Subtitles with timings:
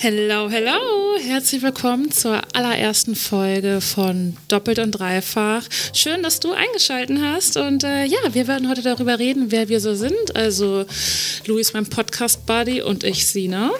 [0.00, 1.18] Hello, hello!
[1.20, 5.64] Herzlich willkommen zur allerersten Folge von Doppelt und Dreifach.
[5.92, 7.56] Schön, dass du eingeschaltet hast.
[7.56, 10.36] Und äh, ja, wir werden heute darüber reden, wer wir so sind.
[10.36, 10.84] Also,
[11.46, 13.72] Luis, mein Podcast-Buddy und ich, Sina.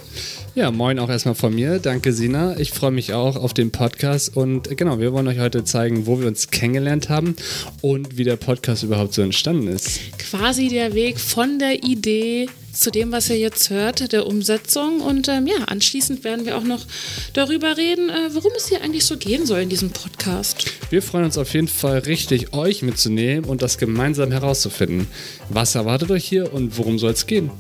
[0.57, 1.79] Ja, moin auch erstmal von mir.
[1.79, 2.59] Danke, Sina.
[2.59, 4.37] Ich freue mich auch auf den Podcast.
[4.37, 7.37] Und genau, wir wollen euch heute zeigen, wo wir uns kennengelernt haben
[7.81, 10.01] und wie der Podcast überhaupt so entstanden ist.
[10.31, 15.01] Quasi der Weg von der Idee zu dem, was ihr jetzt hört, der Umsetzung.
[15.01, 16.85] Und ähm, ja, anschließend werden wir auch noch
[17.33, 20.67] darüber reden, äh, worum es hier eigentlich so gehen soll in diesem Podcast.
[20.91, 25.09] Wir freuen uns auf jeden Fall richtig, euch mitzunehmen und das gemeinsam herauszufinden.
[25.49, 27.51] Was erwartet euch hier und worum soll es gehen?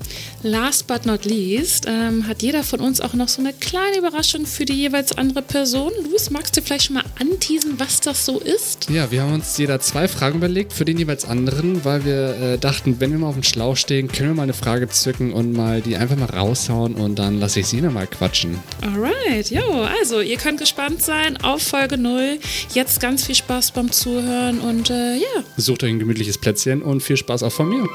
[0.43, 4.47] Last but not least ähm, hat jeder von uns auch noch so eine kleine Überraschung
[4.47, 5.93] für die jeweils andere Person.
[6.05, 8.89] Luis, magst du vielleicht schon mal anteasen, was das so ist?
[8.91, 12.58] Ja, wir haben uns jeder zwei Fragen überlegt für den jeweils anderen, weil wir äh,
[12.59, 15.53] dachten, wenn wir mal auf dem Schlauch stehen, können wir mal eine Frage zücken und
[15.53, 18.59] mal die einfach mal raushauen und dann lasse ich sie nochmal quatschen.
[18.83, 22.39] Alright, jo, also ihr könnt gespannt sein auf Folge 0.
[22.75, 25.45] Jetzt ganz viel Spaß beim Zuhören und äh, ja.
[25.57, 27.87] Sucht euch ein gemütliches Plätzchen und viel Spaß auch von mir.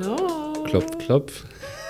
[0.00, 0.64] Hallo.
[0.64, 1.44] Klopf, klopf.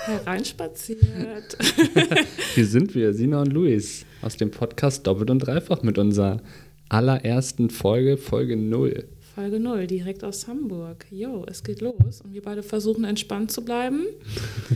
[0.09, 1.55] Hereinspaziert.
[2.55, 6.41] Hier sind wir, Sina und Luis, aus dem Podcast Doppelt und Dreifach mit unserer
[6.89, 9.07] allerersten Folge, Folge 0.
[9.35, 11.05] Folge 0, direkt aus Hamburg.
[11.11, 14.07] Jo, es geht los und wir beide versuchen entspannt zu bleiben.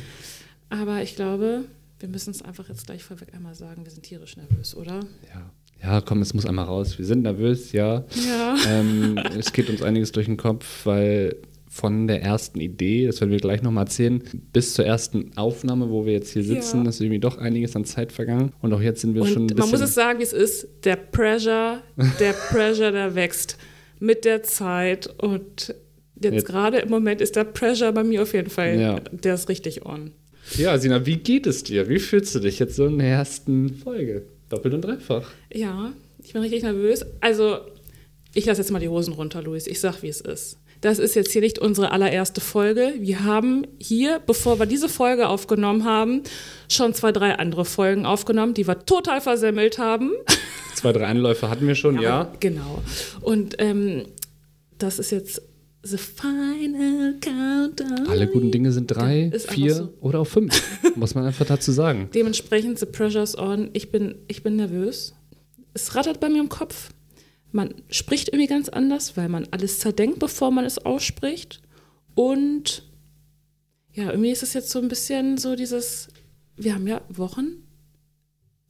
[0.70, 1.66] Aber ich glaube,
[2.00, 5.00] wir müssen es einfach jetzt gleich vorweg einmal sagen, wir sind tierisch nervös, oder?
[5.34, 5.50] Ja.
[5.82, 6.98] Ja, komm, es muss einmal raus.
[6.98, 8.06] Wir sind nervös, ja.
[8.26, 8.56] Ja.
[8.70, 11.36] Ähm, es geht uns einiges durch den Kopf, weil
[11.74, 14.22] von der ersten Idee, das werden wir gleich nochmal erzählen,
[14.54, 16.90] bis zur ersten Aufnahme, wo wir jetzt hier sitzen, Ja.
[16.90, 18.52] ist irgendwie doch einiges an Zeit vergangen.
[18.62, 19.60] Und auch jetzt sind wir schon ein Und bisschen.
[19.72, 20.68] man muss es sagen, wie es ist.
[20.84, 21.80] Der Pressure,
[22.20, 23.58] der Pressure, der wächst
[24.00, 25.08] mit der Zeit.
[25.20, 25.74] Und
[26.22, 29.00] jetzt, Jetzt- gerade im Moment ist der Pressure bei mir auf jeden Fall, Ja.
[29.12, 30.12] der ist richtig on.
[30.58, 31.90] ja, Sina, wie geht es dir?
[31.90, 34.24] Wie fühlst du dich jetzt so in der ersten Folge?
[34.50, 35.32] Doppelt und dreifach.
[35.52, 35.92] Ja,
[36.22, 37.04] ich bin richtig nervös.
[37.20, 37.58] Also,
[38.34, 39.68] ich lasse jetzt mal die Hosen runter, Luis.
[39.68, 40.58] Ich sag, wie es ist.
[40.82, 42.94] Das ist jetzt hier nicht unsere allererste Folge.
[43.00, 46.24] Wir haben hier, bevor wir diese Folge aufgenommen haben,
[46.68, 50.12] schon zwei, drei andere Folgen aufgenommen, die wir total versemmelt haben.
[50.76, 52.34] Zwei, drei Anläufe hatten wir schon, ja.
[52.42, 52.82] Genau.
[53.22, 54.06] Und ähm,
[54.80, 55.42] das ist jetzt
[55.84, 58.08] the final countdown.
[58.10, 59.94] Alle guten Dinge sind drei, vier so.
[60.02, 60.62] oder auch fünf.
[60.96, 62.10] muss man einfach dazu sagen.
[62.14, 63.70] Dementsprechend, the pressure's on.
[63.72, 65.14] Ich bin, ich bin nervös.
[65.74, 66.90] Es rattert bei mir im Kopf.
[67.54, 71.62] Man spricht irgendwie ganz anders, weil man alles zerdenkt, bevor man es ausspricht.
[72.16, 72.84] Und
[73.94, 76.08] ja, irgendwie ist es jetzt so ein bisschen so dieses,
[76.58, 77.64] wir haben ja Wochen,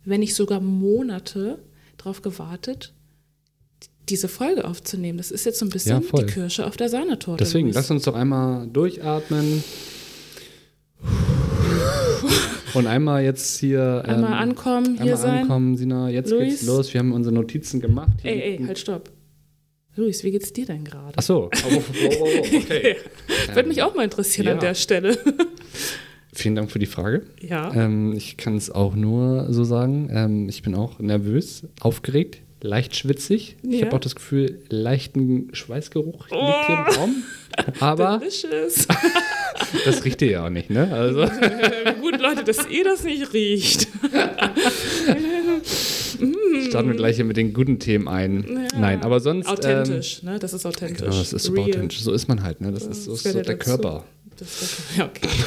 [0.03, 1.63] wenn nicht sogar Monate
[1.97, 2.93] drauf gewartet,
[4.09, 5.17] diese Folge aufzunehmen.
[5.17, 6.25] Das ist jetzt so ein Ja, bisschen voll.
[6.25, 7.41] die Kirsche auf der Sahnetorte.
[7.41, 9.63] Deswegen, lass uns doch einmal durchatmen.
[12.73, 14.03] Und einmal jetzt hier.
[14.05, 15.41] einmal ähm, ankommen, hier Einmal sein.
[15.43, 16.09] ankommen, Sina.
[16.09, 16.49] Jetzt Luis.
[16.49, 16.93] geht's los.
[16.93, 18.09] Wir haben unsere Notizen gemacht.
[18.21, 19.11] Hier Ey, ey, halt, stopp.
[19.95, 21.13] Luis, wie geht's dir denn gerade?
[21.15, 21.49] Ach so.
[21.53, 22.95] Oh, oh, oh, oh, okay.
[23.53, 24.53] Würde mich auch mal interessieren ja.
[24.53, 25.17] an der Stelle.
[26.33, 27.27] Vielen Dank für die Frage.
[27.41, 27.71] ja.
[27.75, 30.09] Ähm, ich kann es auch nur so sagen.
[30.11, 33.57] Ähm, ich bin auch nervös, aufgeregt, leicht schwitzig.
[33.61, 33.85] Ich Ja.
[33.85, 36.89] habe auch das Gefühl, leichten Schweißgeruch liegt hier Oh.
[36.91, 37.15] im Raum.
[37.79, 38.87] Aber Delicious.
[39.85, 40.91] das riecht ihr ja auch nicht, ne?
[40.91, 41.27] Also.
[42.35, 43.87] Leute, dass ihr das nicht riecht.
[46.69, 48.45] starten wir gleich hier mit den guten Themen ein.
[48.47, 48.79] Ja.
[48.79, 49.47] Nein, aber sonst.
[49.47, 50.39] Authentisch, ne?
[50.39, 50.97] Das ist Ähm, authentisch.
[50.99, 52.01] genau, das ist super authentisch.
[52.01, 52.71] So ist man halt, ne?
[52.71, 53.57] Das, ist, so ist so ja der.
[53.57, 54.03] Körper.
[54.37, 55.27] Das ist ja, okay.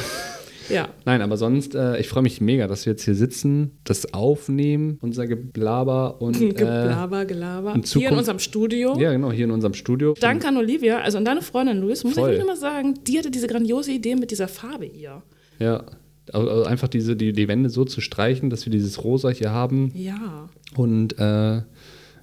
[0.69, 4.13] Ja, Nein, aber sonst, äh, ich freue mich mega, dass wir jetzt hier sitzen, das
[4.13, 6.41] aufnehmen, unser Geblaber und.
[6.41, 7.73] Äh, Gelaber, Gelaber.
[7.73, 8.97] in Hier in unserem Studio.
[8.99, 10.13] ja, genau, hier in unserem Studio.
[10.19, 12.31] Danke an Olivia, also an deine Freundin Luis, muss Voll.
[12.31, 15.23] ich wirklich mal sagen, die hatte diese grandiose Idee mit dieser Farbe hier.
[15.57, 15.85] Ja.
[16.33, 19.51] Also also einfach diese, die, die Wände so zu streichen, dass wir dieses Rosa hier
[19.51, 19.91] haben.
[19.95, 20.49] Ja.
[20.75, 21.61] Und äh,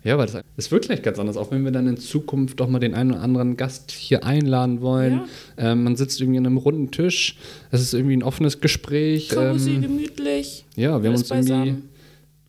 [0.07, 2.69] ja, weil das, es wirkt gleich ganz anders, auch wenn wir dann in Zukunft doch
[2.69, 5.23] mal den einen oder anderen Gast hier einladen wollen.
[5.57, 7.39] Ähm, man sitzt irgendwie an einem runden Tisch,
[7.71, 9.31] es ist irgendwie ein offenes Gespräch.
[9.31, 10.67] Cozy, Ähm, gemütlich.
[10.77, 11.83] ja, wir haben uns irgendwie, beisammen.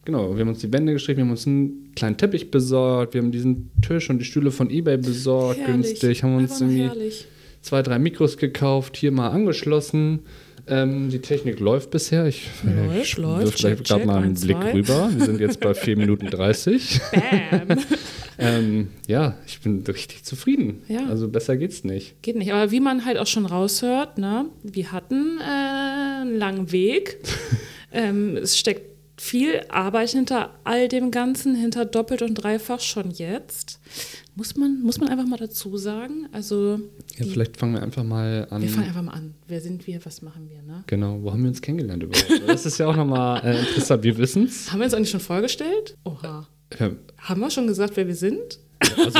[0.03, 3.21] genau, wir haben uns die Wände gestrichen, wir haben uns einen kleinen Teppich besorgt, wir
[3.21, 5.87] haben diesen Tisch und die Stühle von Ebay besorgt, Herrlich.
[5.91, 7.25] günstig, haben uns irgendwie herrlich.
[7.61, 10.19] zwei, drei Mikros gekauft, hier mal angeschlossen.
[10.67, 12.25] Ähm, die Technik läuft bisher.
[12.25, 13.57] Ich, Läuft, ich läuft.
[13.57, 14.71] Check, gerade mal einen Eins, Blick zwei.
[14.73, 15.09] rüber.
[15.15, 17.01] Wir sind jetzt bei 4 Minuten 30.
[17.11, 17.77] Bam.
[18.39, 20.81] ähm, ja, ich bin richtig zufrieden.
[20.87, 21.07] Ja.
[21.07, 22.21] Also besser geht's nicht.
[22.23, 22.51] Geht nicht.
[22.51, 27.19] Aber wie man halt auch schon raushört, ne, wir hatten äh, einen langen Weg.
[27.91, 33.79] ähm, es steckt viel Arbeit hinter all dem Ganzen, hinter doppelt und dreifach schon jetzt.
[34.35, 36.27] Muss man, muss man einfach mal dazu sagen.
[36.33, 36.79] Also
[37.17, 38.61] Ja, vielleicht fangen wir einfach mal an.
[38.61, 39.33] wir fangen einfach mal an.
[39.47, 39.99] Wer sind wir?
[40.05, 40.61] Was machen wir?
[40.61, 40.83] Ne?
[40.87, 42.41] Genau, wo haben wir uns kennengelernt überhaupt?
[42.47, 44.03] Das ist ja auch nochmal äh, interessant.
[44.03, 44.71] Wir wissen es.
[44.71, 45.95] Haben wir uns eigentlich schon vorgestellt?
[46.03, 46.47] Oha.
[46.79, 48.59] Ja, Haben wir schon gesagt, wer wir sind?
[48.97, 49.19] also,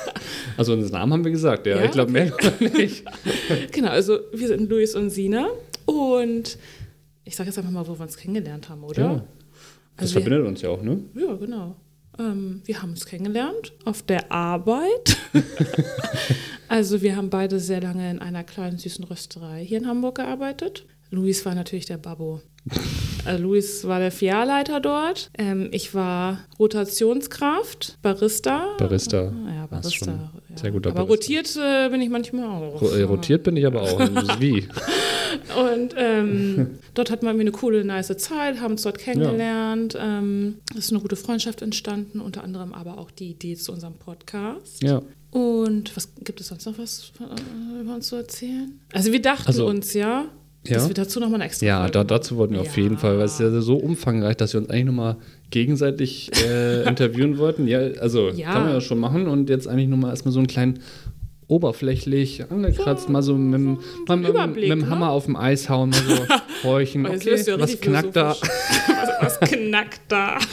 [0.56, 1.78] also unseren Namen haben wir gesagt, ja.
[1.78, 3.04] Ja, ich glaube, mehr noch nicht.
[3.72, 5.48] Genau, also wir sind Luis und Sina
[5.86, 6.56] und
[7.24, 9.02] ich sage jetzt einfach mal, wo wir uns kennengelernt haben, oder?
[9.02, 9.14] Ja.
[9.96, 11.00] Das Also wir- verbindet uns ja auch, ne?
[11.14, 11.76] Ja, genau.
[12.18, 15.16] Ähm, wir haben uns kennengelernt auf der Arbeit.
[16.68, 20.84] also wir haben beide sehr lange in einer kleinen süßen Rösterei hier in Hamburg gearbeitet.
[21.10, 22.40] Luis war natürlich der Babbo.
[23.26, 25.30] Äh, Luis war der Filialleiter dort.
[25.38, 28.66] Ähm, ich war Rotationskraft, Barista.
[28.78, 29.32] Barista.
[29.54, 30.10] Ja, Barista.
[30.10, 30.56] ja.
[30.56, 31.12] sehr guter Aber Barista.
[31.32, 32.82] rotiert äh, bin ich manchmal auch.
[32.82, 33.98] Äh, Rotiert bin ich aber auch.
[34.40, 34.66] Wie?
[35.72, 39.96] Und ähm, dort hatten wir irgendwie eine coole, nice Zeit, haben uns dort kennengelernt.
[39.98, 43.94] Ähm, es ist eine gute Freundschaft entstanden, unter anderem aber auch die Idee zu unserem
[43.94, 44.82] Podcast.
[44.82, 45.00] Ja.
[45.30, 48.78] Und was gibt es sonst noch was äh, über uns zu erzählen?
[48.92, 50.26] Also wir dachten Also- uns ja,
[50.66, 50.74] Ja.
[50.74, 52.82] dass wir dazu nochmal eine extra Ja, da, dazu wollten wir auf Ja.
[52.84, 55.16] jeden Fall, weil es ist ja so umfangreich, dass wir uns eigentlich nochmal
[55.50, 57.66] gegenseitig äh, interviewen wollten.
[57.66, 58.52] Ja, also Ja.
[58.52, 60.78] kann man ja schon machen und jetzt eigentlich nochmal erstmal so einen kleinen
[61.48, 63.78] oberflächlich angekratzt, mal so mit, dem-
[64.08, 64.88] mal mit, mit dem ne?
[64.88, 66.14] Hammer auf dem Eis hauen, mal so
[66.68, 67.04] horchen.
[67.06, 68.28] Okay, ja was knackt da?
[69.20, 70.38] was, was knackt da?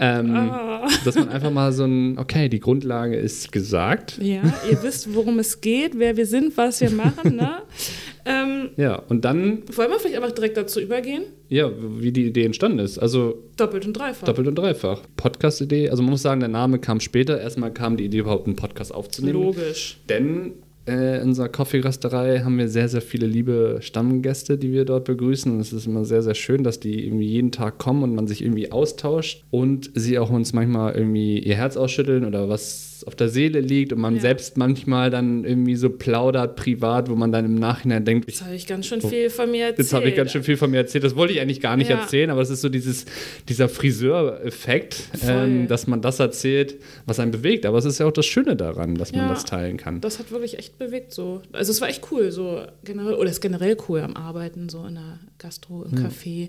[0.00, 0.88] Ähm, Ah.
[1.04, 4.18] Dass man einfach mal so ein, okay, die Grundlage ist gesagt.
[4.20, 7.36] Ja, ihr wisst, worum es geht, wer wir sind, was wir machen.
[7.36, 7.58] Ne?
[8.24, 11.24] ähm, Ja, und dann, wollen wir vielleicht einfach direkt dazu übergehen?
[11.48, 12.98] ja, wie die Idee entstanden ist.
[12.98, 14.26] Also Doppelt und dreifach.
[14.26, 15.02] doppelt und dreifach.
[15.16, 17.40] Podcast-Idee, also man muss sagen, der Name kam später.
[17.40, 19.40] Erstmal kam die Idee, überhaupt einen Podcast aufzunehmen.
[19.40, 19.98] Logisch.
[20.08, 20.52] Denn
[20.88, 25.52] äh, in unserer Kaffeerösterei haben wir sehr, sehr viele liebe Stammgäste, die wir dort begrüßen.
[25.52, 28.26] Und es ist immer sehr, sehr schön, dass die irgendwie jeden Tag kommen und man
[28.26, 33.14] sich irgendwie austauscht und sie auch uns manchmal irgendwie ihr Herz ausschütteln oder was auf
[33.14, 34.20] der Seele liegt und man Ja.
[34.22, 38.54] selbst manchmal dann irgendwie so plaudert privat, wo man dann im Nachhinein denkt, Jetzt habe
[38.54, 39.78] ich ganz schön viel von mir erzählt.
[39.78, 41.04] Jetzt habe ich ganz schön viel von mir erzählt.
[41.04, 41.98] Das wollte ich eigentlich gar nicht Ja.
[42.00, 43.04] erzählen, aber es ist so dieses,
[43.48, 47.66] dieser Friseur-Effekt, ähm, dass man das erzählt, was einen bewegt.
[47.66, 49.28] Aber es ist ja auch das Schöne daran, dass man Ja.
[49.28, 50.00] das teilen kann.
[50.00, 51.42] Das hat wirklich echt bewegt so.
[51.52, 54.84] Also es war echt cool, so generell, oder es ist generell cool am Arbeiten, so
[54.86, 56.48] in der Gastro, im Café.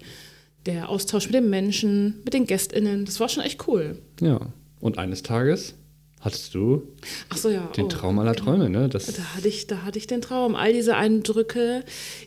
[0.66, 4.00] Der Austausch mit den Menschen, mit den GästInnen, das war schon echt cool.
[4.20, 4.40] Ja.
[4.80, 5.76] Und eines Tages
[6.26, 6.92] hattest du
[7.36, 7.68] so, ja.
[7.78, 8.46] den oh, Traum aller genau.
[8.46, 8.90] Träume, ne?
[8.90, 10.56] Das, Da hatte, ich, da hatte ich den Traum.
[10.56, 11.86] All diese Eindrücke,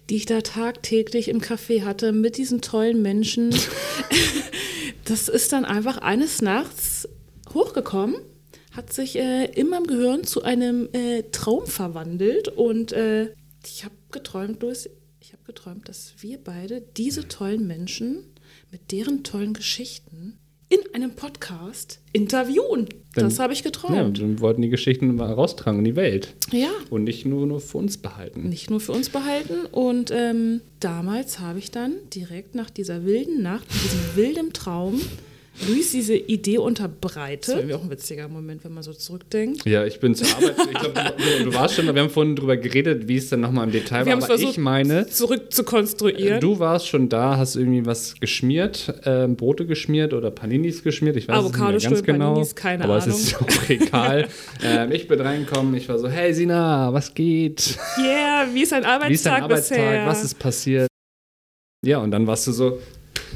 [0.08, 3.54] die ich da tagtäglich im Café hatte, mit diesen tollen Menschen.
[5.04, 7.08] das ist dann einfach eines Nachts
[7.52, 8.16] hochgekommen,
[8.70, 13.32] hat sich äh, in meinem Gehirn zu einem äh, Traum verwandelt und äh,
[13.64, 14.88] ich habe geträumt, Louis,
[15.20, 18.24] ich habe geträumt, dass wir beide diese tollen Menschen
[18.70, 20.38] mit deren tollen Geschichten
[20.68, 22.88] in einem Podcast interviewen.
[23.14, 24.20] Dann- das habe ich ja, geträumt.
[24.20, 26.68] wir wollten die Geschichten mal raustragen in die Welt ja.
[26.90, 28.48] und nicht nur, nur für uns behalten.
[28.48, 29.66] nicht nur für uns behalten.
[29.72, 35.00] Und ähm, damals habe ich dann direkt nach dieser wilden Nacht, nach diesem wilden Traum,
[35.66, 37.48] Luis diese Idee unterbreitet.
[37.48, 39.64] Das war irgendwie auch ein witziger Moment, wenn man so zurückdenkt.
[39.66, 40.54] Ja, ich bin zur Arbeit.
[40.70, 40.94] Ich glaube,
[41.38, 41.94] du, du warst schon da.
[41.94, 44.18] Wir haben vorhin drüber geredet, wie es dann nochmal im Detail Wir war.
[44.18, 46.40] Aber versucht, ich meine, zurück zu konstruieren.
[46.40, 51.16] Du warst schon da, hast irgendwie was geschmiert, ähm, Brote geschmiert oder Paninis geschmiert.
[51.16, 52.28] Ich weiß es nicht mehr ganz genau.
[52.34, 53.08] Paninis, keine aber Ahnung.
[53.08, 54.28] es ist auch egal.
[54.62, 57.78] ähm, ich bin reingekommen, ich war so, hey Sina, was geht?
[57.98, 59.78] yeah, wie ist ein Arbeitstag Wie ist dein Arbeitstag?
[59.78, 60.06] bisher?
[60.06, 60.88] Was ist passiert?
[61.84, 62.78] Ja, und dann warst du so,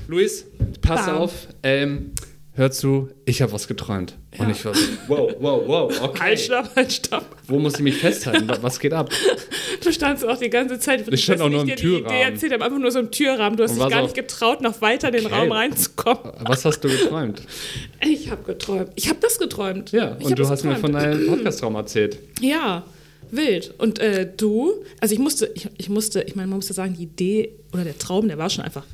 [0.08, 0.46] Luis,
[0.80, 1.16] pass Bam.
[1.16, 1.32] auf,
[1.62, 2.12] ähm,
[2.54, 4.16] hör zu, ich habe was geträumt.
[4.38, 4.50] Und Ja.
[4.52, 6.20] ich war so, wow, wow, wow, okay.
[6.20, 7.24] Halt, stopp, halt, stopp.
[7.46, 8.48] Wo muss ich mich festhalten?
[8.48, 9.10] Wa- Was geht ab?
[9.82, 11.06] Du standst auch die ganze Zeit.
[11.12, 12.06] Ich stand auch nur im dir die Türrahmen.
[12.16, 13.56] Idee erzählt habe, einfach nur so im Türrahmen.
[13.56, 15.34] Du hast Und dich gar so- nicht getraut, noch weiter in den Okay.
[15.34, 16.32] Raum reinzukommen.
[16.46, 17.42] Was hast du geträumt?
[18.06, 18.90] Ich habe geträumt.
[18.96, 19.92] Ich habe das geträumt.
[19.92, 21.14] Ja, ich und du hast mir von geträumt.
[21.20, 22.18] deinem Podcast-Traum erzählt.
[22.40, 22.84] Ja,
[23.30, 23.74] wild.
[23.78, 27.04] Und äh, du, also ich musste, ich, ich musste, ich meine, man musste sagen, die
[27.04, 28.84] Idee oder der Traum, der war schon einfach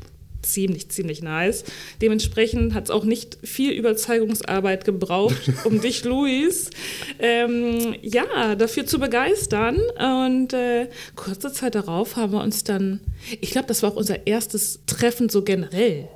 [0.42, 1.64] ziemlich, ziemlich nice.
[2.00, 6.71] Dementsprechend hat es auch nicht viel Überzeugungsarbeit gebraucht, um dich, Luis,
[7.18, 9.78] ähm, ja, dafür zu begeistern.
[9.99, 13.00] Und äh, kurze Zeit darauf haben wir uns dann,
[13.40, 16.09] ich glaube, das war auch unser erstes Treffen so generell.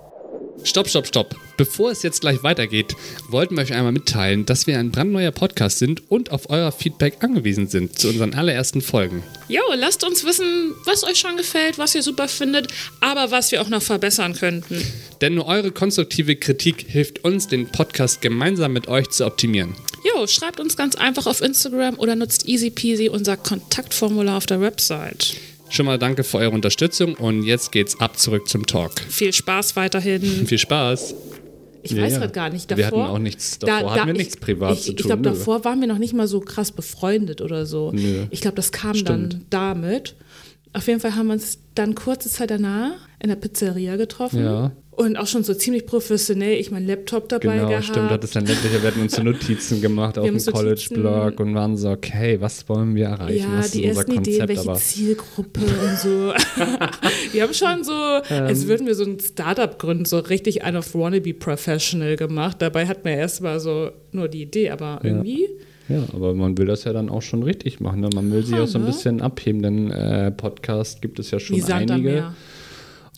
[0.64, 1.34] Stopp, stopp, stopp.
[1.56, 2.94] Bevor es jetzt gleich weitergeht,
[3.28, 7.16] wollten wir euch einmal mitteilen, dass wir ein brandneuer Podcast sind und auf euer Feedback
[7.20, 9.22] angewiesen sind zu unseren allerersten Folgen.
[9.48, 12.68] Jo, lasst uns wissen, was euch schon gefällt, was ihr super findet,
[13.00, 14.82] aber was wir auch noch verbessern könnten.
[15.20, 19.74] Denn nur eure konstruktive Kritik hilft uns, den Podcast gemeinsam mit euch zu optimieren.
[20.04, 24.60] Jo, schreibt uns ganz einfach auf Instagram oder nutzt easy peasy unser Kontaktformular auf der
[24.60, 25.36] Website.
[25.72, 28.92] Schon mal danke für eure Unterstützung und jetzt geht's ab zurück zum Talk.
[29.08, 30.20] Viel Spaß weiterhin.
[30.46, 31.14] Viel Spaß.
[31.82, 32.18] Ich Ja, weiß ja.
[32.20, 32.70] gerade gar nicht.
[32.70, 35.22] Davor, Wir hatten auch nichts- davor hatten wir nichts privat ich, zu Ich tun, glaube,
[35.22, 35.28] nö.
[35.30, 37.90] davor waren wir noch nicht mal so krass befreundet oder so.
[37.92, 38.26] Nö.
[38.30, 40.14] Ich glaube, das kam dann damit.
[40.74, 44.44] Auf jeden Fall haben wir uns dann kurze Zeit danach in der Pizzeria getroffen.
[44.44, 44.72] Ja.
[44.94, 47.86] Und auch schon so ziemlich professionell, ich meinen Laptop dabei Genau, gehabt.
[47.86, 48.10] stimmt.
[48.10, 51.78] Hat es dann letztlich, wir hatten uns so Notizen gemacht auf dem College-Blog und waren
[51.78, 53.38] so, okay, was wollen wir erreichen?
[53.38, 54.26] ja, was ist die unser ersten Konzept?
[54.36, 56.08] Ideen, welche aber Zielgruppe und so.
[57.32, 57.92] wir haben schon so,
[58.28, 58.44] Ähm.
[58.44, 62.56] als würden wir so ein Startup gründen, so richtig ein auf Wannabe Professional gemacht.
[62.60, 65.48] Dabei hat man erst mal so nur die Idee, aber irgendwie.
[65.88, 68.00] ja, aber man will das ja dann auch schon richtig machen.
[68.00, 68.10] Ne?
[68.14, 68.88] Man will sich auch so ein ne?
[68.88, 71.98] bisschen abheben, denn äh, Podcast gibt es ja schon einige.
[71.98, 72.04] Meer.
[72.04, 72.34] Wie Sand am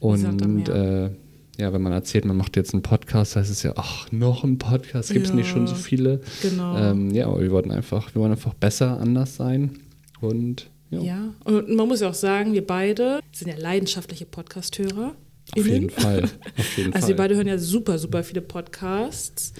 [0.04, 1.10] Und äh,
[1.58, 4.58] ja, wenn man erzählt, man macht jetzt einen Podcast, heißt es ja, ach, noch ein
[4.58, 5.36] Podcast, gibt es Ja.
[5.36, 6.20] nicht schon so viele.
[6.42, 6.76] Genau.
[6.76, 9.78] Ähm, ja, aber wir wollten einfach, wir wollen einfach besser, anders sein.
[10.20, 15.14] Und ja, Ja, und man muss ja auch sagen, wir beide sind ja leidenschaftliche Podcast-Hörer.
[15.56, 16.24] auf jeden Fall.
[16.24, 16.30] Auf
[16.76, 19.52] jeden Also wir beide hören ja super, super viele Podcasts.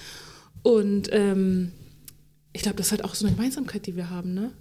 [0.63, 1.71] Und ähm,
[2.53, 4.51] ich glaube, das ist halt auch so eine Gemeinsamkeit, die wir haben, ne?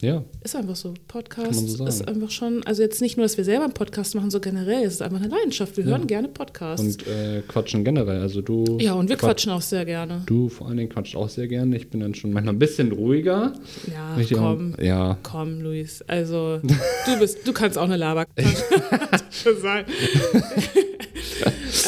[0.00, 0.94] Ja, Ist einfach so.
[1.08, 4.30] Podcast so ist einfach schon, also jetzt nicht nur, dass wir selber einen Podcast machen,
[4.30, 5.76] so generell, es ist einfach eine Leidenschaft.
[5.76, 5.90] Wir Ja.
[5.90, 6.84] hören gerne Podcasts.
[6.84, 8.20] und äh, quatschen generell.
[8.20, 8.64] Also du.
[8.80, 10.22] ja, und wir quat- quatschen auch sehr gerne.
[10.26, 11.76] Du vor allen Dingen quatscht auch sehr gerne.
[11.76, 13.54] Ich bin dann schon manchmal ein bisschen ruhiger.
[13.92, 14.74] Ja, die komm.
[14.78, 16.02] auch- Ja, Komm, Luis.
[16.06, 18.26] Also, du bist, du kannst auch eine Laber
[19.62, 19.84] sein.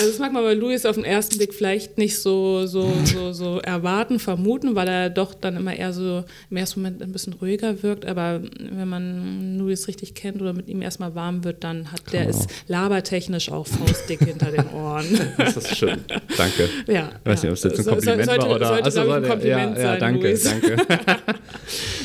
[0.00, 3.32] Also das mag man bei Luis auf den ersten Blick vielleicht nicht so, so, so,
[3.32, 7.34] so erwarten, vermuten, weil er doch dann immer eher so im ersten Moment ein bisschen
[7.34, 8.06] ruhiger wirkt.
[8.06, 12.24] Aber wenn man Luis richtig kennt oder mit ihm erstmal warm wird, dann hat der
[12.26, 12.38] Genau.
[12.38, 15.04] ist labertechnisch auch faustdick hinter den Ohren.
[15.36, 15.98] das ist schön.
[16.36, 16.68] Danke.
[16.86, 18.92] Ja, Ich weiß nicht, ob es jetzt ein So- Kompliment sollte, war oder sollte, Ach
[18.92, 20.44] so, glaube ich, ein Kompliment ja, ja, sein, danke, Luis.
[20.44, 20.76] danke.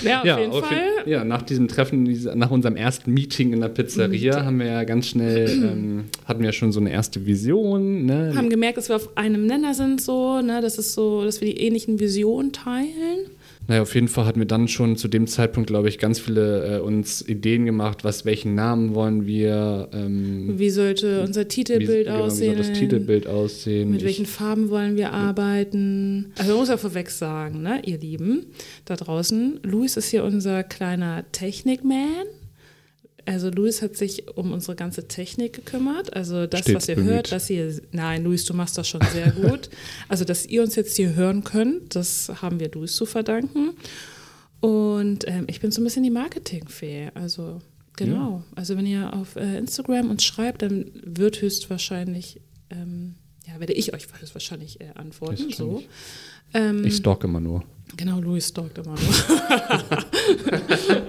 [0.04, 0.78] Ja, auf ja, jeden auf Fall.
[0.78, 2.04] jeden- ja, nach diesem Treffen,
[2.36, 6.48] nach unserem ersten Meeting in der Pizzeria, haben wir ja ganz schnell, ähm, hatten wir
[6.48, 7.85] ja schon so eine erste Vision.
[8.06, 8.34] Ne?
[8.36, 11.48] haben gemerkt, dass wir auf einem Nenner sind, so, ne, das ist so, dass wir
[11.54, 13.30] die ähnlichen Visionen teilen.
[13.68, 16.78] Naja, auf jeden Fall hatten wir dann schon zu dem Zeitpunkt, glaube ich, ganz viele
[16.78, 22.06] äh, uns Ideen gemacht, was, welchen Namen wollen wir, ähm, Wie sollte unser wie, Titelbild
[22.06, 22.56] genau, wie aussehen?
[22.58, 23.90] soll das Titelbild aussehen.
[23.90, 26.32] Mit Ich- welchen Farben wollen wir arbeiten?
[26.38, 28.46] Also man muss ja vorweg sagen, ne, ihr Lieben
[28.86, 32.26] da draußen, Luis ist hier unser kleiner Technikman.
[33.26, 36.16] Also Luis hat sich um unsere ganze Technik gekümmert.
[36.16, 37.12] Also das, Stets was ihr bemüht.
[37.12, 39.70] hört, dass ihr, nein, Luis, du machst das schon sehr gut.
[40.08, 43.72] also dass ihr uns jetzt hier hören könnt, das haben wir Luis zu verdanken.
[44.60, 47.12] Und ähm, ich bin so ein bisschen die Marketingfee.
[47.16, 47.62] Also
[47.96, 48.44] genau.
[48.56, 53.16] Also wenn ihr auf äh, Instagram uns schreibt, dann wird höchstwahrscheinlich, ähm,
[53.48, 55.38] ja, werde ich euch höchstwahrscheinlich äh, antworten.
[55.52, 55.78] So.
[55.78, 55.90] Höchstwahrscheinlich.
[56.54, 57.64] Ähm, ich stalk immer nur.
[57.98, 59.00] Genau, Louis stalkt immer nur.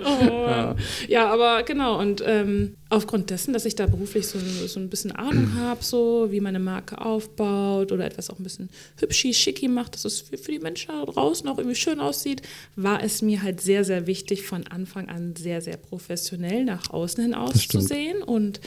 [0.05, 0.75] oh.
[1.09, 1.33] ja.
[1.33, 1.99] aber genau.
[1.99, 6.29] Und ähm, aufgrund dessen, dass ich da beruflich so, so ein bisschen Ahnung habe, so
[6.31, 10.39] wie meine Marke aufbaut oder etwas auch ein bisschen hübschi, schicki macht, dass es für,
[10.39, 12.43] für die Menschen da draußen auch irgendwie schön aussieht,
[12.77, 17.23] war es mir halt sehr, sehr wichtig, von Anfang an sehr, sehr professionell nach außen
[17.23, 18.23] hin auszusehen.
[18.23, 18.61] Und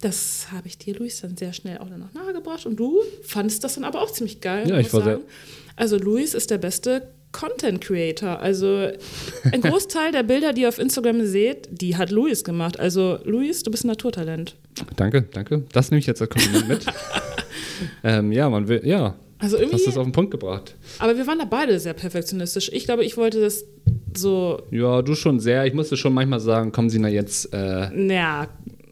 [0.00, 2.66] das habe ich dir, Luis, dann sehr schnell auch dann noch nahegebracht.
[2.66, 4.68] Und du fandest das dann aber auch ziemlich geil.
[4.68, 5.24] Ja, ich war sehr- sagen.
[5.76, 8.40] Also Luis ist der beste Content Creator.
[8.40, 8.90] Also
[9.50, 12.78] ein Großteil der Bilder, die ihr auf Instagram seht, die hat Luis gemacht.
[12.78, 14.54] Also Luis, du bist ein Naturtalent.
[14.96, 15.64] Danke, danke.
[15.72, 16.86] Das nehme ich jetzt als Kompliment mit.
[18.04, 19.16] ähm, ja, man will, ja.
[19.38, 20.76] Also Hast irgendwie, du es auf den Punkt gebracht?
[21.00, 22.70] aber wir waren da beide sehr perfektionistisch.
[22.72, 23.64] Ich glaube, ich wollte das
[24.16, 25.66] so, Ja, du schon sehr.
[25.66, 28.46] Ich musste schon manchmal sagen, kommen Sie na jetzt äh, naja,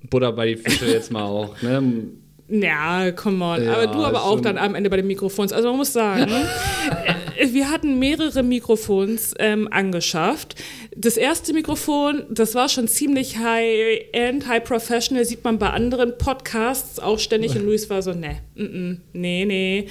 [0.08, 1.60] Butter bei die Fische jetzt mal auch.
[1.62, 2.08] Ne?
[2.48, 3.64] Ja, come on.
[3.64, 4.42] Ja, aber du aber auch schon.
[4.42, 5.52] dann am Ende bei den Mikrofons.
[5.52, 7.14] Also man muss sagen, äh,
[7.54, 10.54] wir hatten mehrere Mikrofons ähm, angeschafft.
[10.96, 17.18] Das erste Mikrofon, das war schon ziemlich high-end, high-professional, sieht man bei anderen Podcasts auch
[17.18, 17.54] ständig.
[17.56, 19.88] Und Luis war so, ne, nee, nee.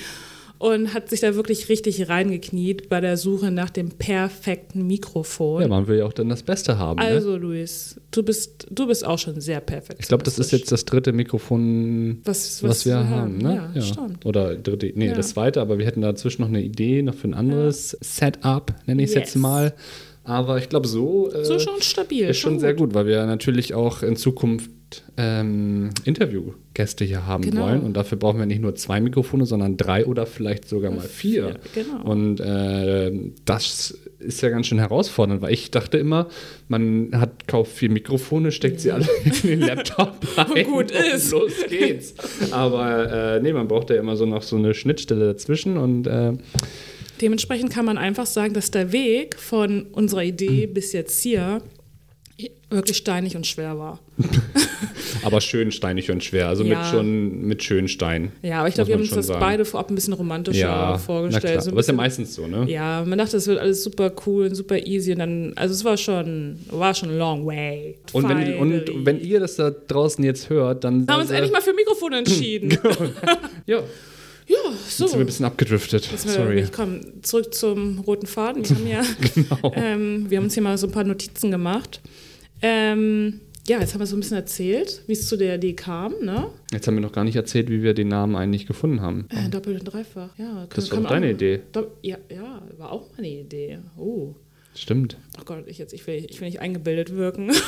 [0.60, 5.62] Und hat sich da wirklich richtig reingekniet bei der Suche nach dem perfekten Mikrofon.
[5.62, 7.00] Ja, man will ja auch dann das Beste haben.
[7.00, 7.06] ne?
[7.06, 10.00] also Luis, du bist, du bist auch schon sehr perfekt.
[10.02, 13.10] Ich glaube, das ist jetzt das dritte Mikrofon, Was- was, was wir haben.
[13.10, 13.38] haben.
[13.38, 13.72] Ne?
[13.74, 14.26] Ja, stimmt.
[14.26, 15.14] Oder dritte, nee, Ja.
[15.14, 19.02] das zweite, aber wir hätten dazwischen noch eine Idee, noch für ein anderes Setup, nenne
[19.04, 19.24] ich es Yes.
[19.24, 19.74] jetzt mal.
[20.30, 22.28] Aber ich glaube, so, äh, so schon stabil.
[22.30, 24.70] ist schon sehr gut, weil wir natürlich auch in Zukunft
[25.18, 27.64] ähm, Interviewgäste hier haben Genau.
[27.64, 27.82] wollen.
[27.82, 31.60] Und dafür brauchen wir nicht nur zwei Mikrofone, sondern drei oder vielleicht sogar mal vier.
[31.74, 32.10] Vier, genau.
[32.10, 33.12] Und äh,
[33.46, 36.28] das ist ja ganz schön herausfordernd, weil ich dachte immer,
[36.68, 41.32] man hat kauft vier Mikrofone, steckt sie alle in den Laptop rein gut ist.
[41.32, 42.14] los geht's.
[42.52, 46.34] Aber äh, nee, man braucht ja immer so noch so eine Schnittstelle dazwischen und äh,
[47.22, 50.74] Dementsprechend kann man einfach sagen, dass der Weg von unserer Idee Mhm.
[50.74, 51.62] bis jetzt hier
[52.70, 54.00] wirklich steinig und schwer war.
[55.24, 56.48] Aber schön steinig und schwer.
[56.48, 56.78] Also Ja.
[56.78, 58.32] mit schon mit schönen Steinen.
[58.44, 59.40] Ja, aber ich glaube, wir haben uns das sagen.
[59.40, 61.44] beide vorab ein bisschen romantischer Ja, vorgestellt.
[61.46, 61.62] Na klar.
[61.64, 62.66] So Aber ist ja meistens so, ne?
[62.70, 65.84] Ja, man dachte, es wird alles super cool und super easy und dann, also es
[65.84, 67.98] war schon, war schon long way.
[68.14, 71.06] Und wenn, und wenn ihr das da draußen jetzt hört, dann.
[71.08, 72.78] Wir haben uns endlich mal für Mikrofone entschieden.
[73.66, 73.82] Ja,
[74.50, 75.08] ja, so.
[75.08, 76.10] sind wir ein bisschen abgedriftet.
[76.12, 76.62] Jetzt Sorry.
[76.62, 78.64] Ich komme zurück zum roten Faden.
[78.68, 79.04] Wir haben ja,
[79.36, 79.72] Genau.
[79.76, 82.02] ähm, wir haben uns hier mal so ein paar Notizen gemacht.
[82.62, 86.14] Ähm, ja, jetzt haben wir so ein bisschen erzählt, wie es zu der Idee kam,
[86.24, 86.48] ne?
[86.74, 89.28] Jetzt haben wir noch gar nicht erzählt, wie wir den Namen eigentlich gefunden haben.
[89.30, 90.30] Äh, doppelt und dreifach.
[90.38, 91.60] Ja, Das war man deine auch- Idee.
[92.02, 93.78] Ja, ja, war auch meine Idee.
[93.96, 94.34] Oh.
[94.74, 95.18] Stimmt.
[95.38, 97.52] Ach Gott, ich, jetzt, ich, will, ich will nicht eingebildet wirken.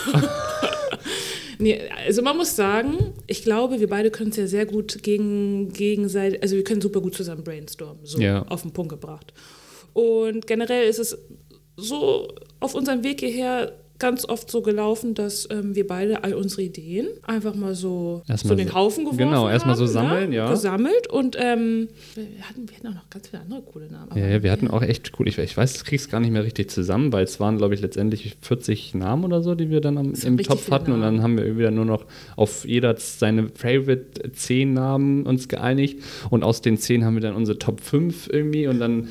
[1.62, 5.72] nee, also man muss sagen, ich glaube, wir beide können es ja sehr gut gegen,
[5.72, 8.44] gegenseitig, also wir können super gut zusammen brainstormen, so Ja.
[8.48, 9.34] auf den Punkt gebracht.
[9.94, 11.18] Und generell ist es
[11.78, 12.28] so
[12.60, 17.08] auf unserem Weg hierher ganz oft so gelaufen, dass ähm, wir beide all unsere Ideen
[17.22, 20.36] einfach mal so, Erstmal so den Haufen geworfen genau, erstmal so haben, sammeln, ne?
[20.36, 20.50] ja.
[20.50, 24.18] Gesammelt und ähm, wir, hatten, wir hatten auch noch ganz viele andere coole Namen.
[24.18, 25.28] Ja, ja, wir hatten auch echt cool.
[25.28, 27.82] Ich, ich weiß, ich krieg's gar nicht mehr richtig zusammen, weil es waren, glaube ich,
[27.82, 30.92] letztendlich 40 Namen oder so, die wir dann am, im Topf hatten.
[30.92, 32.06] Und dann haben wir wieder nur noch
[32.36, 36.00] auf jeder seine Favorite 10 Namen uns geeinigt.
[36.32, 38.68] Und aus den 10 haben wir dann unsere Top 5 irgendwie.
[38.68, 39.10] Und dann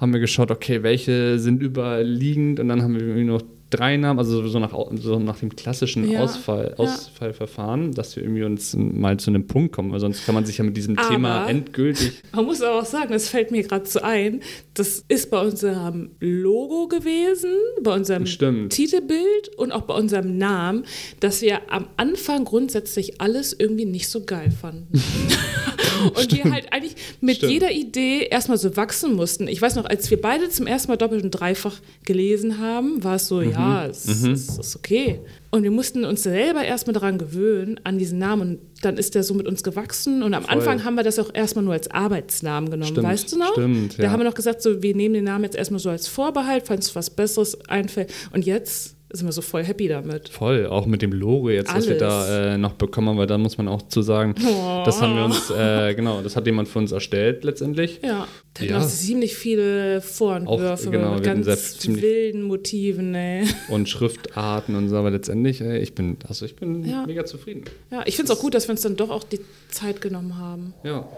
[0.00, 2.58] haben wir geschaut, okay, welche sind überliegend.
[2.58, 6.10] Und dann haben wir irgendwie noch drei Namen, also so nach, so nach dem klassischen
[6.10, 6.84] Ja, Ausfall, ja.
[6.84, 9.92] Ausfallverfahren, dass wir irgendwie uns mal zu einem Punkt kommen.
[9.92, 12.84] Weil sonst kann man sich ja mit diesem Aber- Thema endgültig Man muss aber auch
[12.86, 14.40] sagen, das fällt mir gerade so ein,
[14.74, 18.72] das ist bei unserem Logo gewesen, bei unserem Stimmt.
[18.72, 20.84] Titelbild und auch bei unserem Namen,
[21.20, 24.88] dass wir am Anfang grundsätzlich alles irgendwie nicht so geil fanden.
[26.14, 27.52] und wir halt eigentlich mit Stimmt.
[27.52, 29.48] jeder Idee erstmal so wachsen mussten.
[29.48, 33.16] Ich weiß noch, als wir beide zum ersten Mal doppelt und dreifach gelesen haben, war
[33.16, 33.50] es so, Mhm.
[33.50, 35.20] ja, es, es ist okay.
[35.52, 38.40] Und wir mussten uns selber erstmal daran gewöhnen, an diesen Namen.
[38.42, 40.22] Und dann ist der so mit uns gewachsen.
[40.22, 40.52] Und am Voll.
[40.58, 42.92] Anfang haben wir das auch erstmal nur als Arbeitsnamen genommen.
[42.92, 43.52] Stimmt, weißt du noch?
[43.52, 44.10] stimmt, Da ja.
[44.10, 46.86] haben wir noch gesagt, so, wir nehmen den Namen jetzt erstmal so als Vorbehalt, falls
[46.86, 48.12] uns was Besseres einfällt.
[48.32, 50.28] Und jetzt sind wir so voll happy damit.
[50.28, 53.38] Voll, auch mit dem Logo jetzt, was wir da äh, noch bekommen haben, weil da
[53.38, 54.82] muss man auch zu sagen, Oh.
[54.84, 58.00] das haben wir uns, äh, genau, das hat jemand für uns erstellt letztendlich.
[58.04, 58.78] Ja, da Ja.
[58.78, 63.14] noch ziemlich viele Vorentwürfe Auch, genau, mit hatten ganz wilden Motiven.
[63.14, 63.44] Ey.
[63.68, 67.04] Und Schriftarten und so, aber letztendlich, äh, ich bin, also ich bin Ja.
[67.06, 67.64] mega zufrieden.
[67.90, 70.38] Ja, ich finde es auch gut, dass wir uns dann doch auch die Zeit genommen
[70.38, 70.74] haben.
[70.84, 71.08] Ja.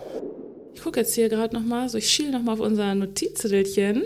[0.75, 4.03] Ich gucke jetzt hier gerade nochmal, so ich schiele nochmal auf unser Notizzettelchen,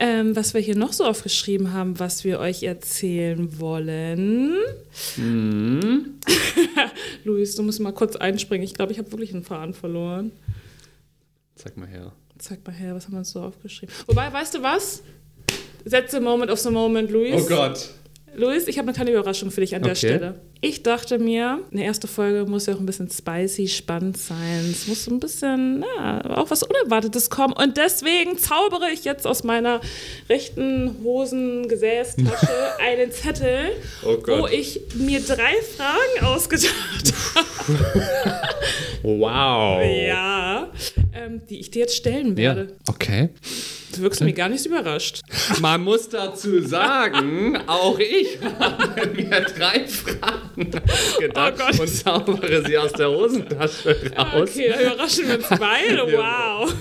[0.00, 4.56] ähm, was wir hier noch so aufgeschrieben haben, was wir euch erzählen wollen.
[5.16, 6.18] Mhm.
[7.24, 8.64] Luis, du musst mal kurz einspringen.
[8.64, 10.32] Ich glaube, ich habe wirklich einen Faden verloren.
[11.54, 12.12] Zeig mal her.
[12.38, 13.94] Zeig mal her, was haben wir uns so aufgeschrieben?
[14.06, 15.02] Wobei, weißt du was?
[15.88, 17.42] That's the moment of the moment, Luis.
[17.44, 17.90] Oh Gott.
[18.36, 19.98] Luis, ich habe eine kleine Überraschung für dich an der Okay.
[20.08, 20.34] Stelle.
[20.62, 24.68] Ich dachte mir, eine erste Folge muss ja auch ein bisschen spicy, spannend sein.
[24.70, 27.52] Es muss so ein bisschen, na, auch was Unerwartetes kommen.
[27.54, 29.80] Und deswegen zaubere ich jetzt aus meiner
[30.28, 33.70] rechten Hosengesäßtasche einen Zettel,
[34.04, 37.12] Oh wo ich mir drei Fragen ausgedacht
[39.02, 39.78] Wow.
[39.80, 39.84] habe.
[39.86, 40.59] Ja,
[41.30, 42.76] ähm, die ich dir jetzt stellen Ja, werde.
[42.88, 43.30] okay.
[43.94, 45.20] Du wirkst mir gar nicht überrascht.
[45.60, 51.80] Man muss dazu sagen, auch ich habe mir drei Fragen ausgedacht Oh Gott.
[51.80, 54.48] und zaubere sie aus der Hosentasche raus.
[54.50, 56.00] Okay, da überraschen wir uns beide.
[56.16, 56.72] Wow.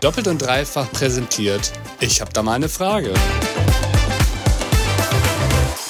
[0.00, 1.72] Doppelt und dreifach präsentiert.
[2.00, 3.10] Ich habe da mal eine Frage.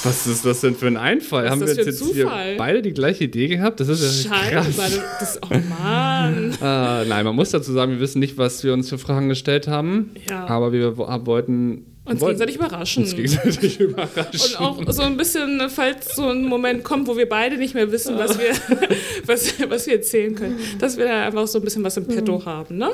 [0.05, 1.45] Was ist das denn für ein Einfall?
[1.45, 3.81] Was Haben wir jetzt, jetzt hier beide die gleiche Idee gehabt?
[3.81, 5.01] Das ist ja Scheiße, krass.
[5.21, 6.53] das, oh Mann.
[6.63, 9.67] Äh, nein, man muss dazu sagen, wir wissen nicht, was wir uns für Fragen gestellt
[9.69, 10.11] haben.
[10.29, 10.47] Ja.
[10.47, 13.03] Aber wir wo- wollten Uns wollten gegenseitig überraschen.
[13.05, 14.57] uns gegenseitig überraschen.
[14.77, 17.91] Und auch so ein bisschen, falls so ein Moment kommt, wo wir beide nicht mehr
[17.93, 18.51] wissen, was wir,
[19.27, 22.45] was, was wir erzählen können, dass wir da einfach so ein bisschen was im Petto
[22.45, 22.91] haben, ne?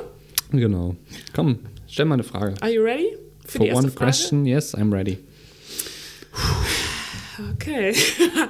[0.53, 0.97] Genau.
[1.35, 2.55] Komm, stell mal eine Frage.
[2.61, 3.17] Are you ready?
[3.47, 3.95] Für For one Frage?
[3.97, 5.19] question, yes, I'm ready.
[7.55, 7.95] Okay.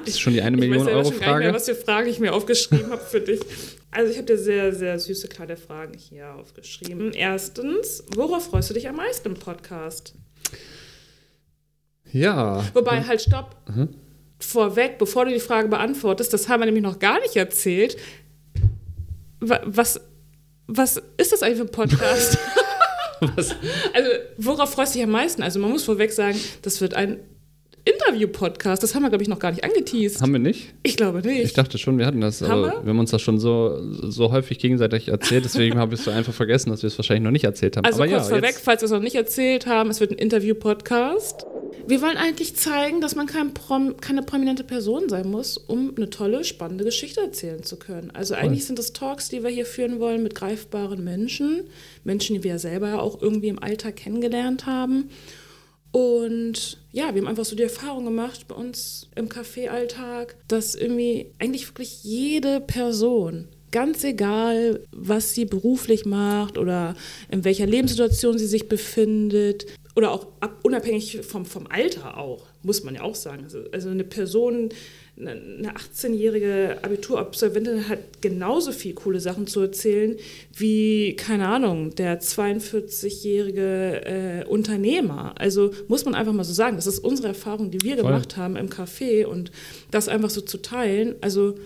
[0.04, 1.54] Das ist schon die eine Million Euro schon nicht mehr, Frage.
[1.54, 3.40] was für Fragen ich mir aufgeschrieben habe für dich.
[3.90, 7.12] Also ich habe dir sehr, sehr süße kleine Fragen hier aufgeschrieben.
[7.12, 10.14] Erstens, worauf freust du dich am meisten im Podcast?
[12.12, 12.64] Ja.
[12.74, 13.56] Wobei, halt, stopp.
[14.38, 17.96] Vorweg, bevor du die Frage beantwortest, das haben wir nämlich noch gar nicht erzählt.
[19.40, 20.00] Wa- Was,
[20.66, 22.38] was ist das eigentlich für ein Podcast?
[23.20, 23.54] Was?
[23.92, 25.42] Also, worauf freust du dich am meisten?
[25.42, 27.18] Also, man muss vorweg sagen, das wird ein
[27.84, 28.82] Interview-Podcast.
[28.82, 30.20] Das haben wir, glaube ich, noch gar nicht angeteased.
[30.20, 30.74] Haben wir nicht?
[30.82, 31.44] Ich glaube nicht.
[31.44, 32.42] Ich dachte schon, wir hatten das.
[32.42, 32.84] Haben aber wir?
[32.84, 35.44] wir haben uns das schon so, so häufig gegenseitig erzählt.
[35.44, 37.84] Deswegen habe ich es so einfach vergessen, dass wir es wahrscheinlich noch nicht erzählt haben.
[37.84, 40.10] also, aber kurz ja, vorweg, jetzt, falls wir es noch nicht erzählt haben, es wird
[40.10, 41.46] ein Interview-Podcast.
[41.86, 46.10] wir wollen eigentlich zeigen, dass man kein Prom keine prominente Person sein muss, um eine
[46.10, 48.10] tolle, spannende Geschichte erzählen zu können.
[48.12, 51.64] Also eigentlich sind das Talks, die wir hier führen wollen mit greifbaren Menschen,
[52.04, 55.10] Menschen, die wir selber ja auch irgendwie im Alltag kennengelernt haben.
[55.92, 61.32] Und ja, wir haben einfach so die Erfahrung gemacht bei uns im Café-Alltag, dass irgendwie
[61.38, 66.96] eigentlich wirklich jede Person ganz egal, was sie beruflich macht oder
[67.30, 72.84] in welcher Lebenssituation sie sich befindet oder auch ab, unabhängig vom, vom Alter auch, muss
[72.84, 73.44] man ja auch sagen.
[73.44, 74.70] Also, also eine Person,
[75.20, 80.16] eine 18-jährige Abiturabsolventin hat genauso viel coole Sachen zu erzählen
[80.54, 85.34] wie, keine Ahnung, der 42-jährige äh, Unternehmer.
[85.38, 88.04] Also muss man einfach mal so sagen, das ist unsere Erfahrung, die wir Voll.
[88.04, 89.50] gemacht haben im Café und
[89.90, 91.16] das einfach so zu teilen.
[91.20, 91.56] Also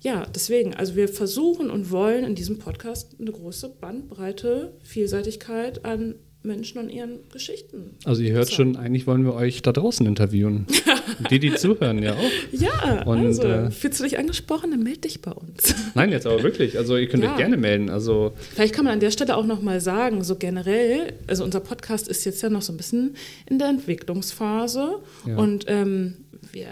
[0.00, 6.14] ja, deswegen, also wir versuchen und wollen in diesem Podcast eine große Bandbreite, Vielseitigkeit an
[6.48, 7.96] Menschen und ihren Geschichten.
[8.04, 8.56] Also ihr hört so.
[8.56, 10.66] schon, eigentlich wollen wir euch da draußen interviewen.
[11.30, 12.30] die, die zuhören, ja auch.
[12.52, 15.74] Ja, und, also äh, fühlst du dich angesprochen, dann melde dich bei uns.
[15.94, 16.76] Nein, jetzt aber wirklich.
[16.76, 17.30] Also ihr könnt ja.
[17.30, 17.90] euch gerne melden.
[17.90, 21.60] Also Vielleicht kann man an der Stelle auch noch mal sagen, so generell, also unser
[21.60, 23.14] Podcast ist jetzt ja noch so ein bisschen
[23.48, 25.36] in der Entwicklungsphase ja.
[25.36, 26.14] und ähm,
[26.52, 26.68] wir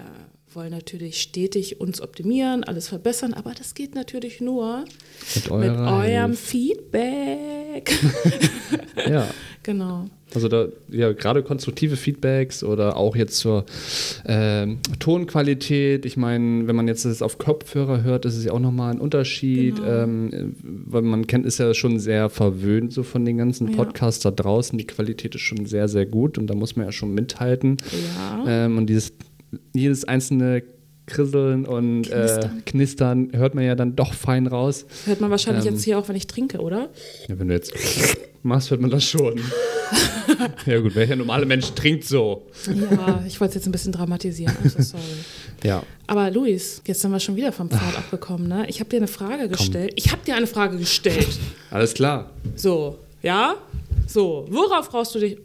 [0.56, 4.84] wollen natürlich stetig uns optimieren, alles verbessern, aber das geht natürlich nur
[5.34, 7.92] mit, mit eurem Feedback.
[9.08, 9.28] ja.
[9.62, 10.06] Genau.
[10.32, 13.66] Also da, ja, gerade konstruktive Feedbacks oder auch jetzt zur
[14.22, 14.68] äh,
[15.00, 16.06] Tonqualität.
[16.06, 19.00] Ich meine, wenn man jetzt das auf Kopfhörer hört, ist es ja auch nochmal ein
[19.00, 20.04] Unterschied, genau.
[20.04, 24.30] ähm, weil man kennt, ist ja schon sehr verwöhnt so von den ganzen Podcasts ja.
[24.30, 24.78] da draußen.
[24.78, 27.78] Die Qualität ist schon sehr, sehr gut und da muss man ja schon mithalten.
[27.90, 28.44] Ja.
[28.46, 29.14] Ähm, und dieses
[29.72, 30.62] jedes einzelne
[31.06, 32.58] Krisseln und äh, Knistern.
[32.58, 33.30] Äh, Knistern.
[33.32, 34.86] hört man ja dann doch fein raus.
[35.04, 36.90] Hört man wahrscheinlich ähm, jetzt hier auch, wenn ich trinke, oder?
[37.28, 37.72] Ja, wenn du jetzt
[38.42, 39.40] machst, hört man das schon.
[40.66, 42.46] ja gut, welcher normale Mensch trinkt so?
[42.66, 44.54] Ja, ich wollte es jetzt ein bisschen dramatisieren.
[44.64, 45.02] I'm so sorry.
[45.62, 45.82] Ja.
[46.08, 48.66] Aber Luis, jetzt sind wir schon wieder vom Pfad abgekommen, ne?
[48.68, 49.90] Ich habe dir eine Frage gestellt.
[49.90, 50.04] Komm.
[50.04, 51.38] Ich habe dir eine Frage gestellt.
[51.70, 52.30] Alles klar.
[52.56, 53.54] So, ja?
[54.06, 55.38] So, worauf freust du dich?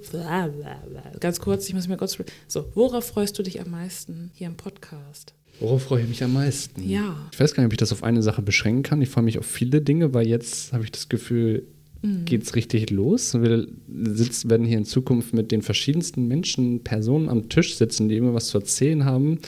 [1.20, 2.18] Ganz kurz, ich muss mir kurz.
[2.48, 5.34] So, worauf freust du dich am meisten hier im Podcast?
[5.60, 6.88] Worauf freue ich mich am meisten?
[6.88, 7.16] Ja.
[7.32, 9.02] Ich weiß gar nicht, ob ich das auf eine Sache beschränken kann.
[9.02, 11.68] Ich freue mich auf viele Dinge, weil jetzt habe ich das Gefühl,
[12.02, 12.26] mhm.
[12.26, 13.34] geht es richtig los.
[13.40, 18.18] Wir sitzen, werden hier in Zukunft mit den verschiedensten Menschen, Personen am Tisch sitzen, die
[18.18, 19.40] immer was zu erzählen haben.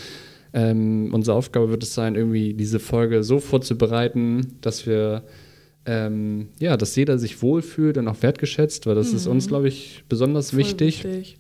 [0.54, 5.24] Ähm, unsere Aufgabe wird es sein, irgendwie diese Folge so vorzubereiten, dass wir
[5.86, 9.18] ähm, ja, dass jeder sich wohlfühlt und auch wertgeschätzt, weil das mhm.
[9.18, 11.04] ist uns, glaube ich, besonders Voll wichtig.
[11.04, 11.38] wichtig.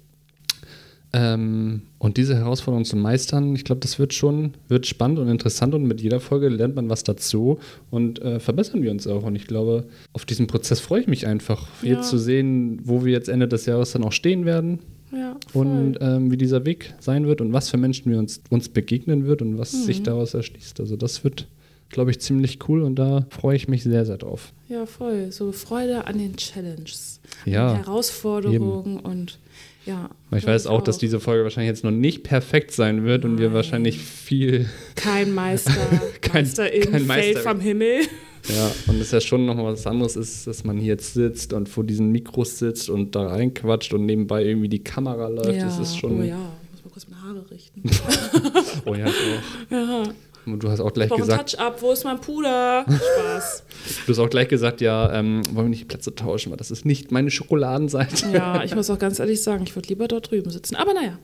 [1.15, 5.75] Ähm, und diese Herausforderung zu meistern, ich glaube, das wird schon wird spannend und interessant
[5.75, 7.59] und mit jeder Folge lernt man was dazu
[7.91, 9.23] und äh, verbessern wir uns auch.
[9.23, 11.93] Und ich glaube, auf diesen Prozess freue ich mich einfach, ja.
[11.93, 14.79] jetzt zu sehen, wo wir jetzt Ende des Jahres dann auch stehen werden.
[15.11, 18.67] Ja, und ähm, wie dieser Weg sein wird und was für Menschen wir uns, uns
[18.69, 19.83] begegnen wird und was mhm.
[19.83, 20.79] sich daraus erschließt.
[20.79, 21.45] Also das wird,
[21.93, 24.51] glaube ich, ziemlich cool und da freue ich mich sehr, sehr drauf.
[24.67, 25.31] Ja, voll.
[25.31, 28.99] So Freude an den Challenges, ja, Herausforderungen eben.
[28.99, 29.39] und
[29.85, 30.09] ja.
[30.35, 33.33] Ich weiß auch, auch, dass diese Folge wahrscheinlich jetzt noch nicht perfekt sein wird Nein.
[33.33, 34.69] und wir wahrscheinlich viel.
[34.95, 35.71] Kein Meister,
[36.21, 37.23] kein, Meisterin kein Meister.
[37.23, 38.01] fällt vom Himmel.
[38.49, 41.53] Ja, und es ja schon noch mal was anderes ist, dass man hier jetzt sitzt
[41.53, 45.55] und vor diesen Mikros sitzt und da reinquatscht und nebenbei irgendwie die Kamera läuft.
[45.55, 46.19] Ja, das ist schon.
[46.19, 46.37] Oh ja,
[46.71, 47.83] muss mal kurz meine Haare richten.
[48.85, 49.71] oh ja, auch.
[49.71, 50.03] Ja.
[50.45, 51.51] Und du hast auch gleich ich gesagt.
[51.51, 52.85] Touch-up, wo ist mein Puder?
[52.85, 53.63] Spaß.
[54.05, 56.71] du hast auch gleich gesagt, ja, ähm, wollen wir nicht die Plätze tauschen, weil das
[56.71, 58.29] ist nicht meine Schokoladenseite.
[58.33, 60.75] ja, ich muss auch ganz ehrlich sagen, ich würde lieber dort drüben sitzen.
[60.75, 61.19] Aber naja.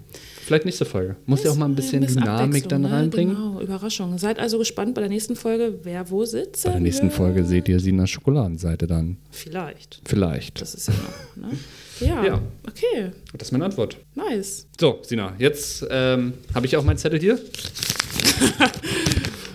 [0.45, 1.15] Vielleicht nächste Folge.
[1.25, 2.91] Muss ja auch mal ein bisschen, ein bisschen Dynamik dann ne?
[2.91, 3.35] reinbringen.
[3.35, 4.17] Genau, Überraschung.
[4.17, 6.65] Seid also gespannt bei der nächsten Folge, wer wo sitzt.
[6.65, 7.11] Bei der nächsten.
[7.11, 9.17] Folge seht ihr sie in der Schokoladenseite dann.
[9.29, 10.01] Vielleicht.
[10.05, 10.61] Vielleicht.
[10.61, 11.57] Das ist ja noch, ne?
[11.99, 13.11] Ja, ja, okay.
[13.33, 13.97] Das ist meine Antwort.
[14.15, 14.67] Nice.
[14.79, 17.39] So, Sina, jetzt ähm, habe ich auch meinen Zettel hier.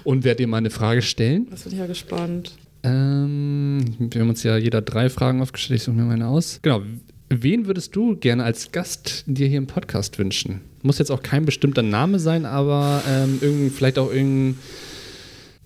[0.04, 1.48] und werde dir mal eine Frage stellen.
[1.50, 2.52] Das bin ich ja gespannt.
[2.82, 5.78] Ähm, wir haben uns ja jeder drei Fragen aufgestellt.
[5.78, 6.60] Ich suche mir meine aus.
[6.62, 6.82] Genau.
[7.30, 10.60] Wen würdest du gerne als Gast dir hier im Podcast wünschen?
[10.82, 14.58] Muss jetzt auch kein bestimmter Name sein, aber ähm, irgend, vielleicht auch irgendein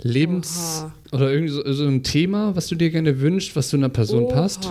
[0.03, 0.95] Lebens- Oha.
[1.13, 4.25] oder irgendwie so, so, ein Thema, was du dir gerne wünschst, was zu einer Person
[4.25, 4.35] Oha.
[4.35, 4.69] passt?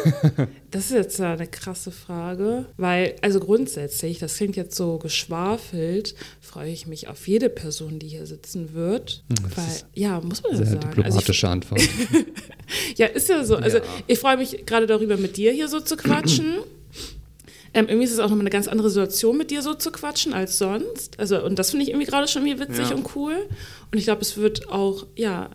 [0.70, 6.70] das ist jetzt eine krasse Frage, weil, also grundsätzlich, das klingt jetzt so geschwafelt, freue
[6.70, 9.22] ich mich auf jede Person, die hier sitzen wird.
[9.28, 10.80] Hm, das weil, ja, muss man ja sagen.
[10.80, 11.82] Diplomatische also ich, Antwort.
[12.96, 13.56] ja, ist ja so.
[13.56, 13.84] Also, ja.
[14.06, 16.58] ich freue mich gerade darüber, mit dir hier so zu quatschen.
[17.74, 20.32] Ähm, irgendwie ist es auch nochmal eine ganz andere Situation, mit dir so zu quatschen
[20.32, 21.18] als sonst.
[21.18, 22.96] Also, und das finde ich irgendwie gerade schon irgendwie witzig Ja.
[22.96, 23.34] und cool.
[23.90, 25.50] Und ich glaube, es wird auch, ja,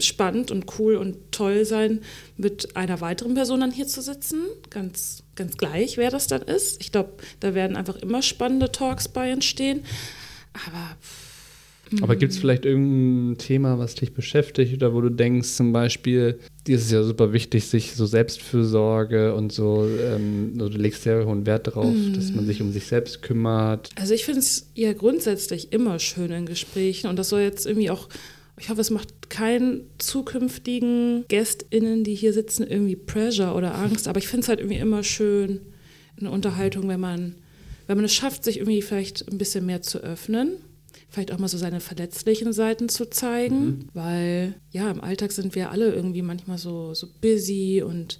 [0.00, 2.00] spannend und cool und toll sein,
[2.36, 4.40] mit einer weiteren Person dann hier zu sitzen.
[4.70, 6.80] Ganz, ganz gleich, wer das dann ist.
[6.80, 9.84] Ich glaube, da werden einfach immer spannende Talks bei entstehen.
[10.66, 10.96] Aber
[12.02, 16.38] Aber gibt es vielleicht irgendein Thema, was dich beschäftigt oder wo du denkst, zum Beispiel,
[16.68, 21.44] ist es ja super wichtig, sich so Selbstfürsorge und so, ähm, du legst sehr hohen
[21.44, 23.90] Wert darauf, dass man sich um sich selbst kümmert.
[23.96, 27.90] Also ich finde es ja grundsätzlich immer schön in Gesprächen und das soll jetzt irgendwie
[27.90, 28.08] auch,
[28.58, 34.18] ich hoffe, es macht keinen zukünftigen GästInnen, die hier sitzen, irgendwie Pressure oder Angst, aber
[34.18, 35.60] ich finde es halt irgendwie immer schön
[36.16, 37.34] in Unterhaltung, wenn man,
[37.88, 40.58] wenn man es schafft, sich irgendwie vielleicht ein bisschen mehr zu öffnen.
[41.12, 45.70] Vielleicht auch mal so seine verletzlichen Seiten zu zeigen, weil ja, im Alltag sind wir
[45.70, 48.18] alle irgendwie manchmal so, so busy und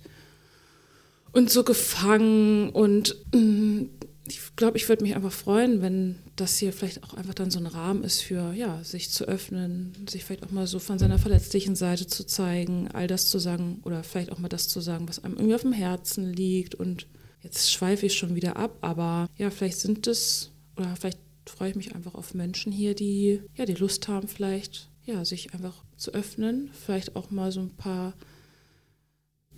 [1.33, 3.85] und so gefangen und mm,
[4.29, 7.59] ich glaube, ich würde mich einfach freuen, wenn das hier vielleicht auch einfach dann so
[7.59, 11.19] ein Rahmen ist für, ja, sich zu öffnen, sich vielleicht auch mal so von seiner
[11.19, 15.09] verletzlichen Seite zu zeigen, all das zu sagen oder vielleicht auch mal das zu sagen,
[15.09, 17.07] was einem irgendwie auf dem Herzen liegt und
[17.43, 21.77] jetzt schweife ich schon wieder ab, aber ja, vielleicht sind es oder vielleicht freue ich
[21.77, 26.13] mich einfach auf Menschen hier, die ja, die Lust haben vielleicht, ja, sich einfach zu
[26.13, 28.15] öffnen, vielleicht auch mal so ein paar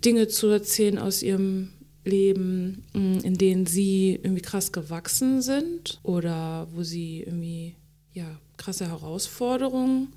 [0.03, 1.69] Dinge zu erzählen aus ihrem
[2.03, 7.75] Leben, mh, in denen sie irgendwie krass gewachsen sind oder wo sie irgendwie
[8.13, 10.13] ja, krasse Herausforderungen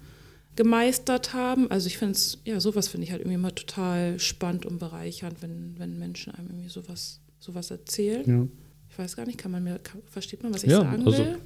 [0.54, 1.70] gemeistert haben.
[1.70, 5.40] Also ich finde es, ja, sowas finde ich halt irgendwie immer total spannend und bereichernd,
[5.40, 8.24] wenn, wenn Menschen einem irgendwie sowas, sowas erzählen.
[8.26, 8.46] Ja.
[8.90, 11.18] Ich weiß gar nicht, kann man mir, kann, versteht man, was ich Ja, sagen also
[11.18, 11.38] will?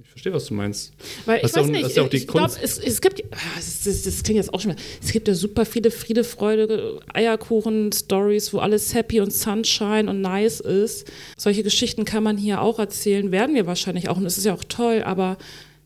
[0.00, 0.92] Ich verstehe, was du meinst.
[1.26, 3.82] Weil Das ich weiß auch- nicht, das die ich glaube, es, es gibt, ah, das,
[3.82, 8.58] das, das klingt jetzt auch schon es gibt ja super viele Friede, Freude, Eierkuchen-Stories, wo
[8.58, 11.10] alles happy und Sunshine und nice ist.
[11.36, 14.54] Solche Geschichten kann man hier auch erzählen, werden wir wahrscheinlich auch und es ist ja
[14.54, 15.36] auch toll, aber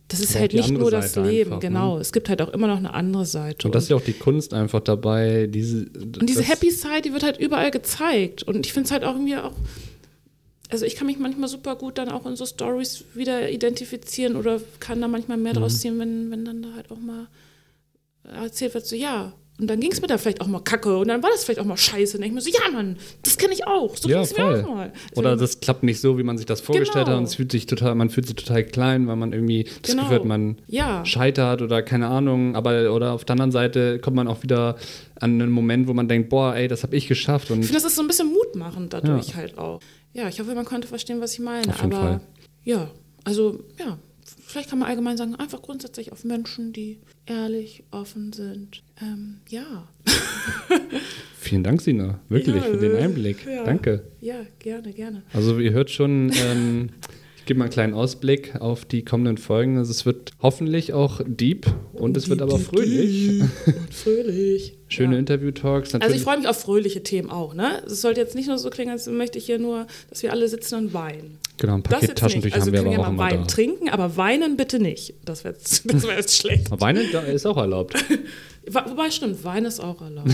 [0.08, 1.68] das ist halt nicht nur das Seite Leben, einfach, ne?
[1.68, 1.98] genau.
[1.98, 3.66] Es gibt halt auch immer noch eine andere Seite.
[3.66, 5.86] Und das ist ja auch die Kunst einfach dabei, diese.
[5.94, 8.42] Und diese Happy Side, die wird halt überall gezeigt.
[8.42, 9.52] Und ich finde es halt auch irgendwie auch.
[10.72, 14.58] Also ich kann mich manchmal super gut dann auch in so Stories wieder identifizieren oder
[14.80, 17.28] kann da manchmal mehr draus ziehen, wenn, wenn dann da halt auch mal
[18.24, 19.34] erzählt wird, so ja.
[19.60, 21.60] Und dann ging es mir da vielleicht auch mal kacke und dann war das vielleicht
[21.60, 22.16] auch mal scheiße.
[22.16, 23.96] Und dann denke ich mir so, ja Mann, das kenne ich auch.
[23.96, 24.64] So Ja, voll.
[24.64, 24.92] auch mal.
[25.14, 27.16] Oder das klappt nicht so, wie man sich das vorgestellt Genau.
[27.16, 29.90] hat und es fühlt sich total, man fühlt sich total klein, weil man irgendwie das
[29.92, 30.02] Genau.
[30.04, 31.04] Gefühl hat, man Ja.
[31.04, 34.76] scheitert oder keine Ahnung, aber oder auf der anderen Seite kommt man auch wieder
[35.20, 37.80] an einen Moment, wo man denkt, boah, ey, das habe ich geschafft und Ich finde,
[37.80, 39.34] das ist so ein bisschen mutmachend dadurch Ja.
[39.36, 39.80] halt auch.
[40.14, 41.68] Ja, ich hoffe, man konnte verstehen, was ich meine.
[41.68, 42.20] Auf jeden aber Fall.
[42.64, 42.90] ja,
[43.24, 43.98] also ja,
[44.46, 48.82] vielleicht kann man allgemein sagen, einfach grundsätzlich auf Menschen, die ehrlich, offen sind.
[49.00, 49.88] Ähm, ja.
[51.38, 53.44] vielen Dank, Sina, wirklich Ja, für den äh, Einblick.
[53.46, 53.64] ja.
[53.64, 54.04] Danke.
[54.20, 55.22] Ja, gerne, gerne.
[55.32, 56.90] Also ihr hört schon, ähm,
[57.46, 59.78] gebe mal einen kleinen Ausblick auf die kommenden Folgen.
[59.78, 63.40] Also es wird hoffentlich auch deep und es wird aber fröhlich.
[63.40, 63.50] Und
[63.94, 64.78] fröhlich.
[64.88, 65.18] Schöne ja.
[65.20, 65.94] Interview-Talks.
[65.94, 67.82] Also ich freue mich auf fröhliche Themen auch, ne?
[67.86, 70.46] Es sollte jetzt nicht nur so klingen, als möchte ich hier nur, dass wir alle
[70.48, 71.38] sitzen und weinen.
[71.58, 72.54] Genau, ein Paket Taschentücher.
[72.56, 73.46] Also haben wir können aber ja auch mal immer Wein da.
[73.46, 75.14] trinken, aber weinen bitte nicht.
[75.24, 76.68] Das wäre jetzt, das wär jetzt schlecht.
[76.80, 77.94] Weinen ist auch erlaubt.
[78.66, 80.30] Wo- Wobei, stimmt, Wein ist auch erlaubt.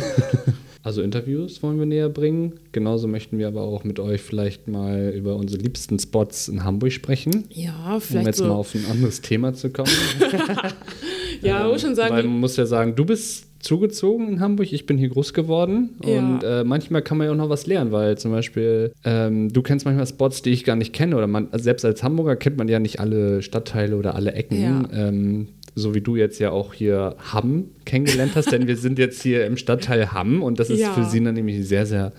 [0.83, 2.61] Also Interviews wollen wir näher bringen.
[2.73, 6.93] Genauso möchten wir aber auch mit euch vielleicht mal über unsere liebsten Spots in Hamburg
[6.93, 7.45] sprechen.
[7.51, 8.45] Ja, Um vielleicht jetzt so.
[8.47, 9.91] mal auf ein anderes Thema zu kommen.
[11.43, 14.87] ja, muss schon sagen, Weil man muss ja sagen, du bist zugezogen in Hamburg, ich
[14.87, 16.19] bin hier groß geworden Ja.
[16.21, 19.63] und äh, manchmal kann man ja auch noch was lernen, weil zum Beispiel ähm, du
[19.63, 22.69] kennst manchmal Spots, die ich gar nicht kenne oder man, selbst als Hamburger kennt man
[22.69, 24.89] ja nicht alle Stadtteile oder alle Ecken, Ja.
[24.93, 29.23] ähm, so wie du jetzt ja auch hier Hamm kennengelernt hast, denn wir sind jetzt
[29.23, 30.93] hier im Stadtteil Hamm und das ist Ja.
[30.93, 32.13] für Sina nämlich sehr, sehr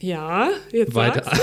[0.00, 1.14] ja, jetzt weit.
[1.24, 1.40] sagst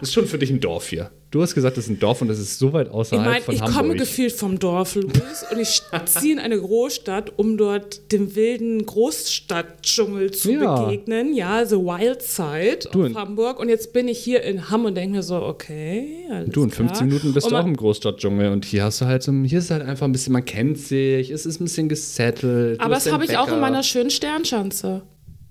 [0.00, 1.10] das ist schon für dich ein Dorf hier.
[1.32, 3.40] Du hast gesagt, das ist ein Dorf und das ist so weit Ich außerhalb meine,
[3.44, 3.76] von ich Hamburg.
[3.76, 8.84] komme gefühlt vom Dorf, Luis, und ich ziehe in eine Großstadt, um dort dem wilden
[8.84, 10.82] Großstadtdschungel zu Ja.
[10.86, 11.34] begegnen.
[11.34, 13.58] Ja, the Wild Side Du, in- Hamburg.
[13.60, 16.88] Und jetzt bin ich hier in Hamm und denke mir so, okay, Du, in klar.
[16.88, 19.70] 15 Minuten bist du auch im Großstadtdschungel und hier hast du halt so, hier ist
[19.70, 22.80] halt einfach ein bisschen, man kennt sich, es ist ein bisschen gesettelt.
[22.80, 25.02] Aber das habe ich auch in meiner schönen Sternschanze.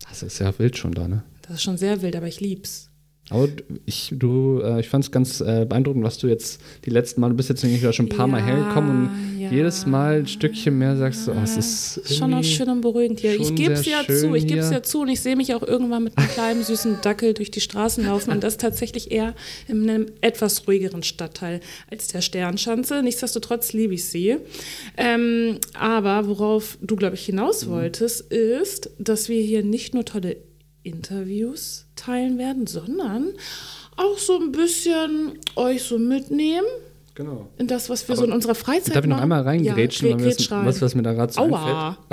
[0.09, 1.23] Das ist ja wild schon da, ne?
[1.49, 2.85] Das ist schon sehr wild, aber ich lieb's.
[3.31, 3.47] Aber
[3.85, 7.29] ich, du, äh, ich fand es ganz äh, beeindruckend, was du jetzt die letzten Mal,
[7.29, 9.51] du bist jetzt nämlich schon ein paar Mal Ja, hergekommen und ja.
[9.51, 13.19] jedes Mal ein Stückchen mehr sagst du, oh, es ist schon auch schön und beruhigend
[13.19, 13.39] hier.
[13.39, 15.61] Ich gebe es ja zu, ich gebe es ja zu und ich sehe mich auch
[15.61, 19.35] irgendwann mit einem kleinen süßen Dackel durch die Straßen laufen und das tatsächlich eher
[19.67, 21.59] in einem etwas ruhigeren Stadtteil
[21.91, 23.03] als der Sternschanze.
[23.03, 24.37] Nichtsdestotrotz liebe ich sie.
[24.97, 27.71] Ähm, aber worauf du, glaube ich, hinaus Mhm.
[27.71, 30.37] wolltest, ist, dass wir hier nicht nur tolle
[30.83, 33.29] Interviews teilen werden, sondern
[33.95, 36.67] auch so ein bisschen euch so mitnehmen
[37.15, 37.49] Genau.
[37.57, 39.23] in das, was wir Aber so in unserer Freizeit Darf ich noch machen.
[39.23, 41.41] einmal reingrätschen, ja, weil das, was, was mir da gerade so?
[41.41, 41.97] Aua.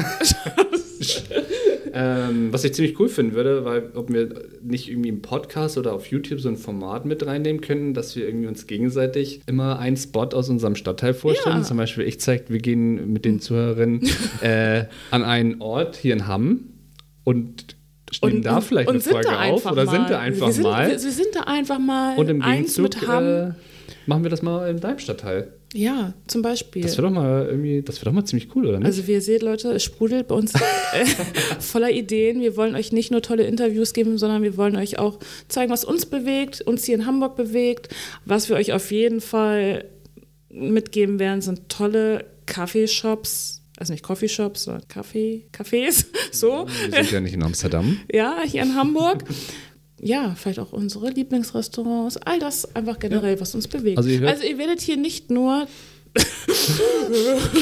[1.99, 4.29] Ähm, was ich ziemlich cool finden würde, weil ob wir
[4.63, 8.27] nicht irgendwie im Podcast oder auf YouTube so ein Format mit reinnehmen können, dass wir
[8.27, 11.57] irgendwie uns gegenseitig immer einen Spot aus unserem Stadtteil vorstellen.
[11.57, 11.63] Ja.
[11.63, 14.07] Zum Beispiel, ich zeige, wir gehen mit den Zuhörerinnen
[14.43, 16.67] äh, an einen Ort hier in Hamm
[17.25, 17.76] und
[18.12, 19.90] stehen da vielleicht eine sind Folge da auf einfach oder mal.
[19.90, 20.88] sind da einfach wir sind, mal.
[20.88, 23.25] Wir, wir sind da einfach mal und im eins Gegenzug mit Hamm.
[23.25, 23.53] äh,
[24.07, 25.53] machen wir das mal in deinem Stadtteil.
[25.75, 26.83] ja, zum Beispiel.
[26.83, 28.87] Das wäre doch mal irgendwie, das wäre doch mal ziemlich cool, oder nicht?
[28.87, 31.05] Also wie ihr seht, Leute, es sprudelt bei uns äh,
[31.61, 32.40] voller Ideen.
[32.40, 35.85] Wir wollen euch nicht nur tolle Interviews geben, sondern wir wollen euch auch zeigen, was
[35.85, 37.88] uns bewegt, uns hier in Hamburg bewegt.
[38.25, 39.85] Was wir euch auf jeden Fall
[40.49, 43.62] mitgeben werden, sind tolle Kaffeeshops.
[43.77, 46.07] Also nicht Coffeeshops, sondern Kaffee, Cafés.
[46.33, 46.67] So.
[46.91, 48.01] wir sind ja nicht in Amsterdam.
[48.12, 49.25] Ja, hier in Hamburg.
[50.01, 52.19] Ja, vielleicht auch unsere Lieblingsrestaurants.
[52.19, 53.97] All das einfach generell, was uns bewegt.
[53.97, 55.67] Also ihr also ihr werdet hier nicht nur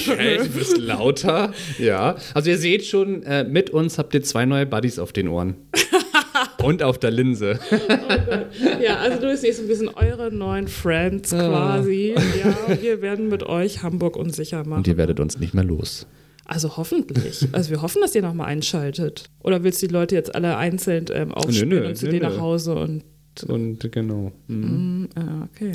[0.09, 1.53] Okay, du bist lauter.
[1.79, 2.16] Ja.
[2.35, 5.57] Also ihr seht schon, äh, mit uns habt ihr zwei neue Buddies auf den Ohren.
[6.64, 7.59] Und auf der Linse.
[8.83, 12.14] Ja, also du bist ein bisschen eure neuen Friends quasi.
[12.16, 14.79] Ja, wir werden mit euch Hamburg unsicher machen.
[14.79, 16.07] Und ihr werdet uns nicht mehr los.
[16.44, 17.48] Also hoffentlich.
[17.53, 19.31] Also wir hoffen, dass ihr nochmal einschaltet.
[19.40, 22.12] Oder willst du die Leute jetzt alle einzeln ähm, aufspielen Nö, nö, und zu nö,
[22.12, 23.05] dir nach Hause und
[23.46, 24.33] Und genau.
[24.46, 25.03] Mhm.
[25.03, 25.72] Mm, ah, okay.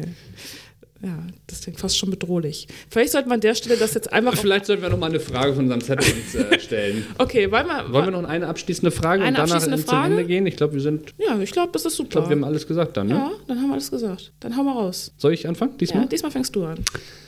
[1.02, 2.68] Ja, das klingt fast schon bedrohlich.
[2.90, 4.36] Vielleicht sollte man an der Stelle das jetzt einfach.
[4.36, 7.06] Vielleicht sollten wir noch mal eine Frage von unserem Zettel uns äh, stellen.
[7.18, 7.94] Okay, wollen wir.
[7.94, 10.14] Wollen wir noch eine abschließende Frage Eine und danach abschließende in- zum Frage?
[10.16, 10.46] Ende gehen?
[10.46, 11.14] Ich glaube, wir sind.
[11.18, 12.08] Ja, ich glaube, das ist super.
[12.08, 13.14] Ich glaube, wir haben alles gesagt dann, ne?
[13.14, 14.34] ja, dann haben wir alles gesagt.
[14.42, 15.14] Dann hau mal raus.
[15.18, 15.72] Soll ich anfangen?
[15.72, 16.08] Ja, Diesmal?
[16.08, 16.80] diesmal fängst du an.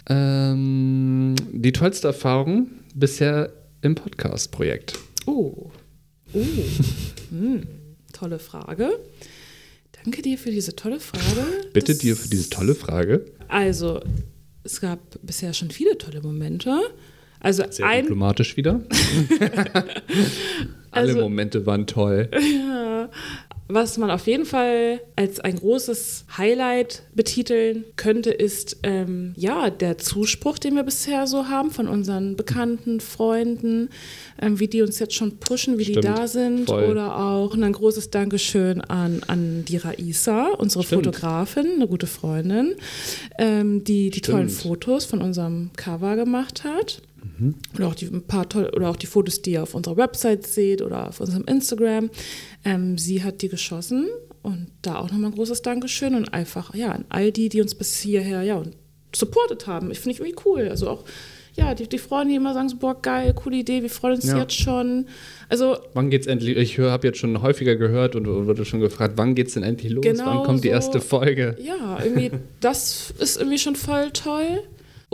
[0.10, 5.00] Ähm, die tollste Erfahrung bisher im Podcast-Projekt.
[5.26, 5.70] Oh.
[6.34, 6.40] Oh.
[7.30, 7.64] hm.
[8.14, 8.90] Tolle Frage.
[10.04, 11.46] Danke dir für diese tolle Frage.
[11.74, 13.26] Bitte Das- dir für diese tolle Frage.
[13.48, 14.02] Also,
[14.64, 16.80] es gab bisher schon viele tolle Momente.
[17.42, 18.82] Also Sehr ein, diplomatisch wieder.
[20.92, 22.30] Alle Also- Momente waren toll.
[23.74, 29.98] was man auf jeden Fall als ein großes Highlight betiteln könnte, ist ähm, ja der
[29.98, 33.88] Zuspruch, den wir bisher so haben von unseren Bekannten, Freunden,
[34.42, 36.66] ähm, wie die uns jetzt schon pushen, wie die Stimmt, da sind.
[36.68, 36.84] voll.
[36.92, 41.06] Oder auch ein großes Dankeschön an, an die Raisa, unsere Stimmt.
[41.06, 42.76] Fotografin, eine gute Freundin,
[43.38, 44.64] ähm, die die tollen Stimmt.
[44.64, 47.02] Fotos von unserem Cover gemacht hat.
[47.24, 47.56] Mhm.
[47.76, 50.46] Oder auch die ein paar tolle, oder auch die Fotos, die ihr auf unserer Website
[50.48, 52.10] seht oder auf unserem Instagram.
[52.66, 54.08] Ähm, sie hat die geschossen
[54.42, 57.76] und da auch nochmal ein großes Dankeschön und einfach ja an all die, die uns
[57.76, 58.76] bis hierher ja und
[59.16, 59.92] supportet haben.
[59.92, 60.68] Ich finde ich irgendwie cool.
[60.70, 61.04] Also auch
[61.54, 64.26] ja die, die Freunde, die immer sagen so boah geil, coole Idee, wir freuen uns
[64.26, 64.38] Ja.
[64.40, 65.06] jetzt schon.
[65.50, 66.56] Also Wann geht's endlich?
[66.58, 70.02] Ich habe jetzt schon häufiger gehört und wurde schon gefragt, wann geht's denn endlich los?
[70.04, 70.74] Genau wann kommt die so.
[70.74, 71.58] erste Folge?
[71.62, 72.32] ja irgendwie
[72.62, 74.64] das ist irgendwie schon voll toll.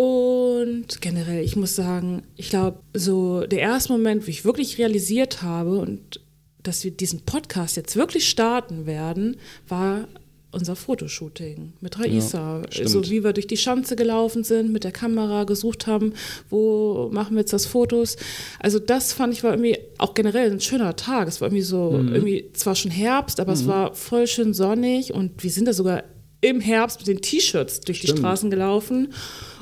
[0.02, 5.42] Und generell, ich muss sagen, ich glaube, so der erste Moment, wo ich wirklich realisiert
[5.42, 6.20] habe und
[6.62, 10.08] dass wir diesen Podcast jetzt wirklich starten werden, war
[10.52, 12.62] unser Fotoshooting mit Raisa.
[12.70, 12.90] stimmt.
[12.90, 16.14] so wie wir durch die Schanze gelaufen sind, mit der Kamera gesucht haben,
[16.52, 18.18] wo machen wir jetzt das Fotos.
[18.60, 21.28] Also das fand ich war irgendwie auch generell ein schöner Tag.
[21.28, 22.14] Es war irgendwie so, Mhm.
[22.14, 26.04] irgendwie zwar schon Herbst, aber es war voll schön sonnig und wir sind da sogar
[26.40, 28.20] im Herbst mit den T-Shirts durch die Stimmt.
[28.20, 29.12] Straßen gelaufen.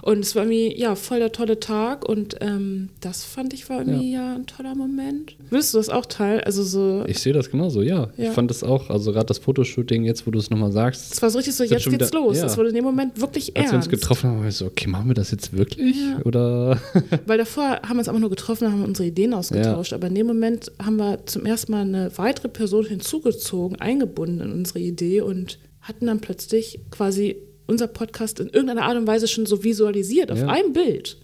[0.02, 2.08] Und es war irgendwie, ja, voll der tolle Tag.
[2.08, 4.36] Und ähm, das fand ich war irgendwie ja.
[4.36, 5.36] ein toller Moment.
[5.50, 6.42] Willst du das auch teilen?
[6.42, 8.10] Also so, Ich sehe das genauso, ja.
[8.18, 8.26] Ja.
[8.26, 11.22] Ich fand das auch, also gerade das Fotoshooting, jetzt wo du es nochmal sagst, es
[11.24, 12.38] war so richtig so, jetzt geht's wieder- los.
[12.38, 12.46] ja.
[12.46, 13.90] Es wurde in dem Moment wirklich als wir uns ernst.
[13.90, 15.96] getroffen haben, war ich so, okay, machen wir das jetzt wirklich?
[15.98, 16.20] Ja.
[16.26, 16.80] Oder
[17.26, 19.94] Weil davor haben wir uns aber nur getroffen und haben unsere Ideen ausgetauscht.
[19.94, 24.52] Aber in dem Moment haben wir zum ersten Mal eine weitere Person hinzugezogen, eingebunden in
[24.52, 29.46] unsere Idee und hatten dann plötzlich quasi unser Podcast in irgendeiner Art und Weise schon
[29.46, 30.48] so visualisiert, auf Ja.
[30.48, 31.18] einem Bild.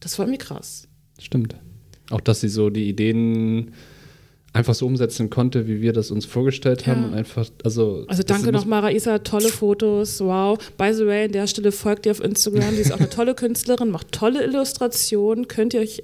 [0.00, 0.88] Das war mir krass.
[1.18, 1.56] Stimmt.
[2.10, 3.72] Auch, dass sie so die Ideen
[4.52, 7.08] einfach so umsetzen konnte, wie wir das uns vorgestellt haben Ja.
[7.08, 8.04] und einfach, also.
[8.08, 10.58] Also danke nochmal, Raisa, tolle Fotos, wow.
[10.78, 13.34] By the way, an der Stelle folgt ihr auf Instagram, die ist auch eine tolle
[13.34, 16.02] Künstlerin, macht tolle Illustrationen, könnt ihr euch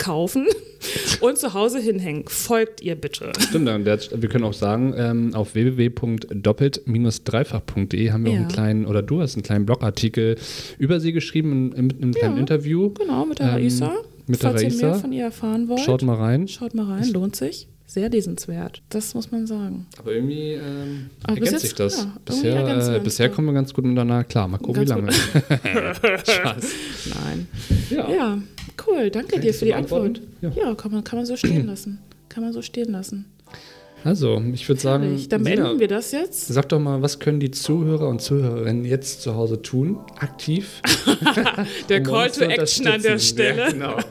[0.00, 0.46] kaufen
[1.20, 2.24] und zu Hause hinhängen.
[2.26, 3.32] Folgt ihr bitte.
[3.38, 8.40] Stimmt, der, wir können auch sagen, ähm, auf www.doppelt-dreifach.de haben wir auch Ja.
[8.40, 10.36] einen kleinen, oder du hast einen kleinen Blogartikel
[10.78, 12.90] über sie geschrieben, in, mit einem kleinen Ja, Interview.
[12.94, 13.92] Genau, mit der Ähm, Raisa.
[14.26, 14.86] mit der Falls ihr Raisa.
[14.86, 16.48] mehr von ihr erfahren wollt, Schaut mal rein.
[16.48, 17.68] schaut mal rein, lohnt sich.
[17.86, 18.82] Sehr lesenswert.
[18.90, 19.86] Das muss man sagen.
[19.98, 21.96] Aber irgendwie ähm, Aber ergänzt sich das.
[21.98, 24.46] ja, bisher äh, bisher kommen wir ganz gut miteinander klar.
[24.46, 25.10] Mal gucken, wie Ganz lange.
[26.24, 26.64] Spaß.
[27.24, 27.48] Nein.
[27.90, 28.08] Ja.
[28.08, 28.38] Ja,
[28.86, 29.10] cool.
[29.10, 29.74] Danke ich dir für die?
[29.74, 30.20] Antwort.
[30.40, 31.98] Ja, kann, man, kann man so stehen lassen.
[32.28, 33.26] Kann man so stehen lassen.
[34.04, 35.26] Also, ich würde sagen.
[35.28, 36.48] Dann Sina, beenden wir das jetzt.
[36.48, 40.80] sag doch mal, was können die Zuhörer und Zuhörerinnen jetzt zu Hause tun, aktiv?
[41.88, 43.18] Der um Call to Action an der.
[43.18, 43.58] Stelle.
[43.58, 43.96] Ja, genau.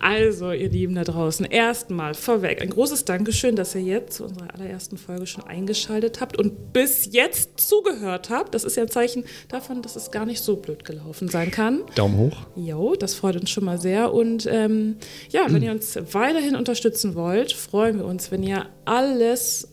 [0.00, 4.54] Also, ihr Lieben da draußen, erstmal vorweg ein großes Dankeschön, dass ihr jetzt zu unserer
[4.54, 8.54] allerersten Folge schon eingeschaltet habt und bis jetzt zugehört habt.
[8.54, 11.80] Das ist ja ein Zeichen davon, dass es gar nicht so blöd gelaufen sein kann.
[11.96, 12.36] Daumen hoch.
[12.54, 14.14] Jo, das freut uns schon mal sehr.
[14.14, 14.96] Und ähm,
[15.30, 18.66] ja, wenn ihr uns weiterhin unterstützen wollt, freuen wir uns, wenn ihr
[19.08, 19.68] alles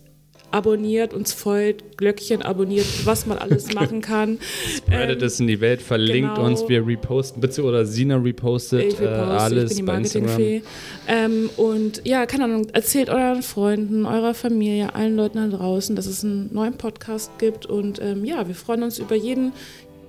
[0.51, 4.39] abonniert, uns folgt, Glöckchen abonniert, was man alles machen kann.
[4.77, 6.47] Spreadet es in die Welt, verlinkt genau.
[6.47, 9.91] uns, wir reposten, bitte oder Sina repostet Ich will äh, alles ich bin die.
[9.91, 10.61] Marketingfee.
[11.07, 16.05] Ähm, und ja, keine Ahnung, erzählt euren Freunden, eurer Familie, allen Leuten da draußen, dass
[16.05, 17.65] es einen neuen Podcast gibt.
[17.65, 19.51] Und ähm, ja, wir freuen uns über jeden,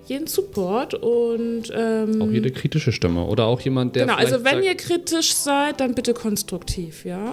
[0.09, 0.95] jeden Support.
[0.95, 4.81] Und ähm, Auch jede kritische Stimme oder auch jemand, der genau, also wenn ihr sagt,
[4.81, 7.33] kritisch seid, dann bitte konstruktiv, ja.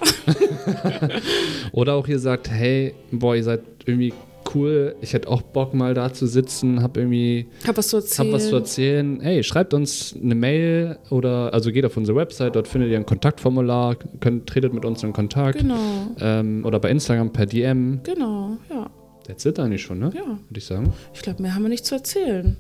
[1.71, 4.13] oder auch ihr sagt, hey, boah, ihr seid irgendwie
[4.53, 8.27] cool, ich hätte auch Bock mal da zu sitzen, hab irgendwie Hab was zu erzählen.
[8.27, 9.19] Hab was zu erzählen.
[9.21, 13.05] Hey, schreibt uns eine Mail oder also geht auf unsere Website, dort findet ihr ein
[13.05, 15.59] Kontaktformular, könnt, tretet mit uns in Kontakt.
[15.59, 15.75] Genau,
[16.19, 18.01] Ähm, oder bei Instagram per DM.
[18.03, 18.89] genau, ja.
[19.27, 20.11] That's it eigentlich schon, ne?
[20.13, 20.21] Ja.
[20.25, 20.93] Würde ich sagen.
[21.13, 22.57] Ich glaube, mehr haben wir nicht zu erzählen.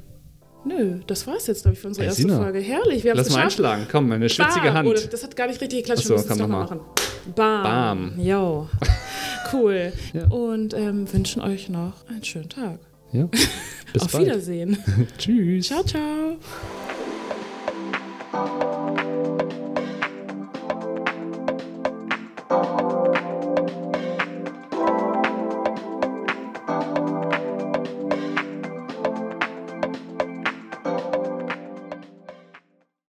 [0.65, 2.59] Nö, das war's jetzt, glaube ich, für unsere erste Sina, Folge.
[2.59, 3.59] Herrlich, wir haben es Lass mal geschafft.
[3.59, 3.87] einschlagen.
[3.91, 4.73] Komm, meine schwitzige Bam.
[4.75, 4.87] Hand.
[4.89, 6.05] Oder, das hat gar nicht richtig geklatscht.
[6.05, 6.81] So, wir müssen es komm, noch mal mach machen.
[7.35, 7.63] Bam.
[8.15, 8.19] Bam.
[8.19, 8.67] Jo.
[9.51, 9.93] Cool.
[10.13, 10.25] Ja.
[10.29, 12.79] Und ähm, wünschen euch noch einen schönen Tag.
[13.11, 13.25] Ja.
[13.93, 14.25] Bis Auf bald.
[14.25, 14.79] Wiedersehen.
[15.19, 15.67] Tschüss.
[15.67, 16.37] ciao, ciao.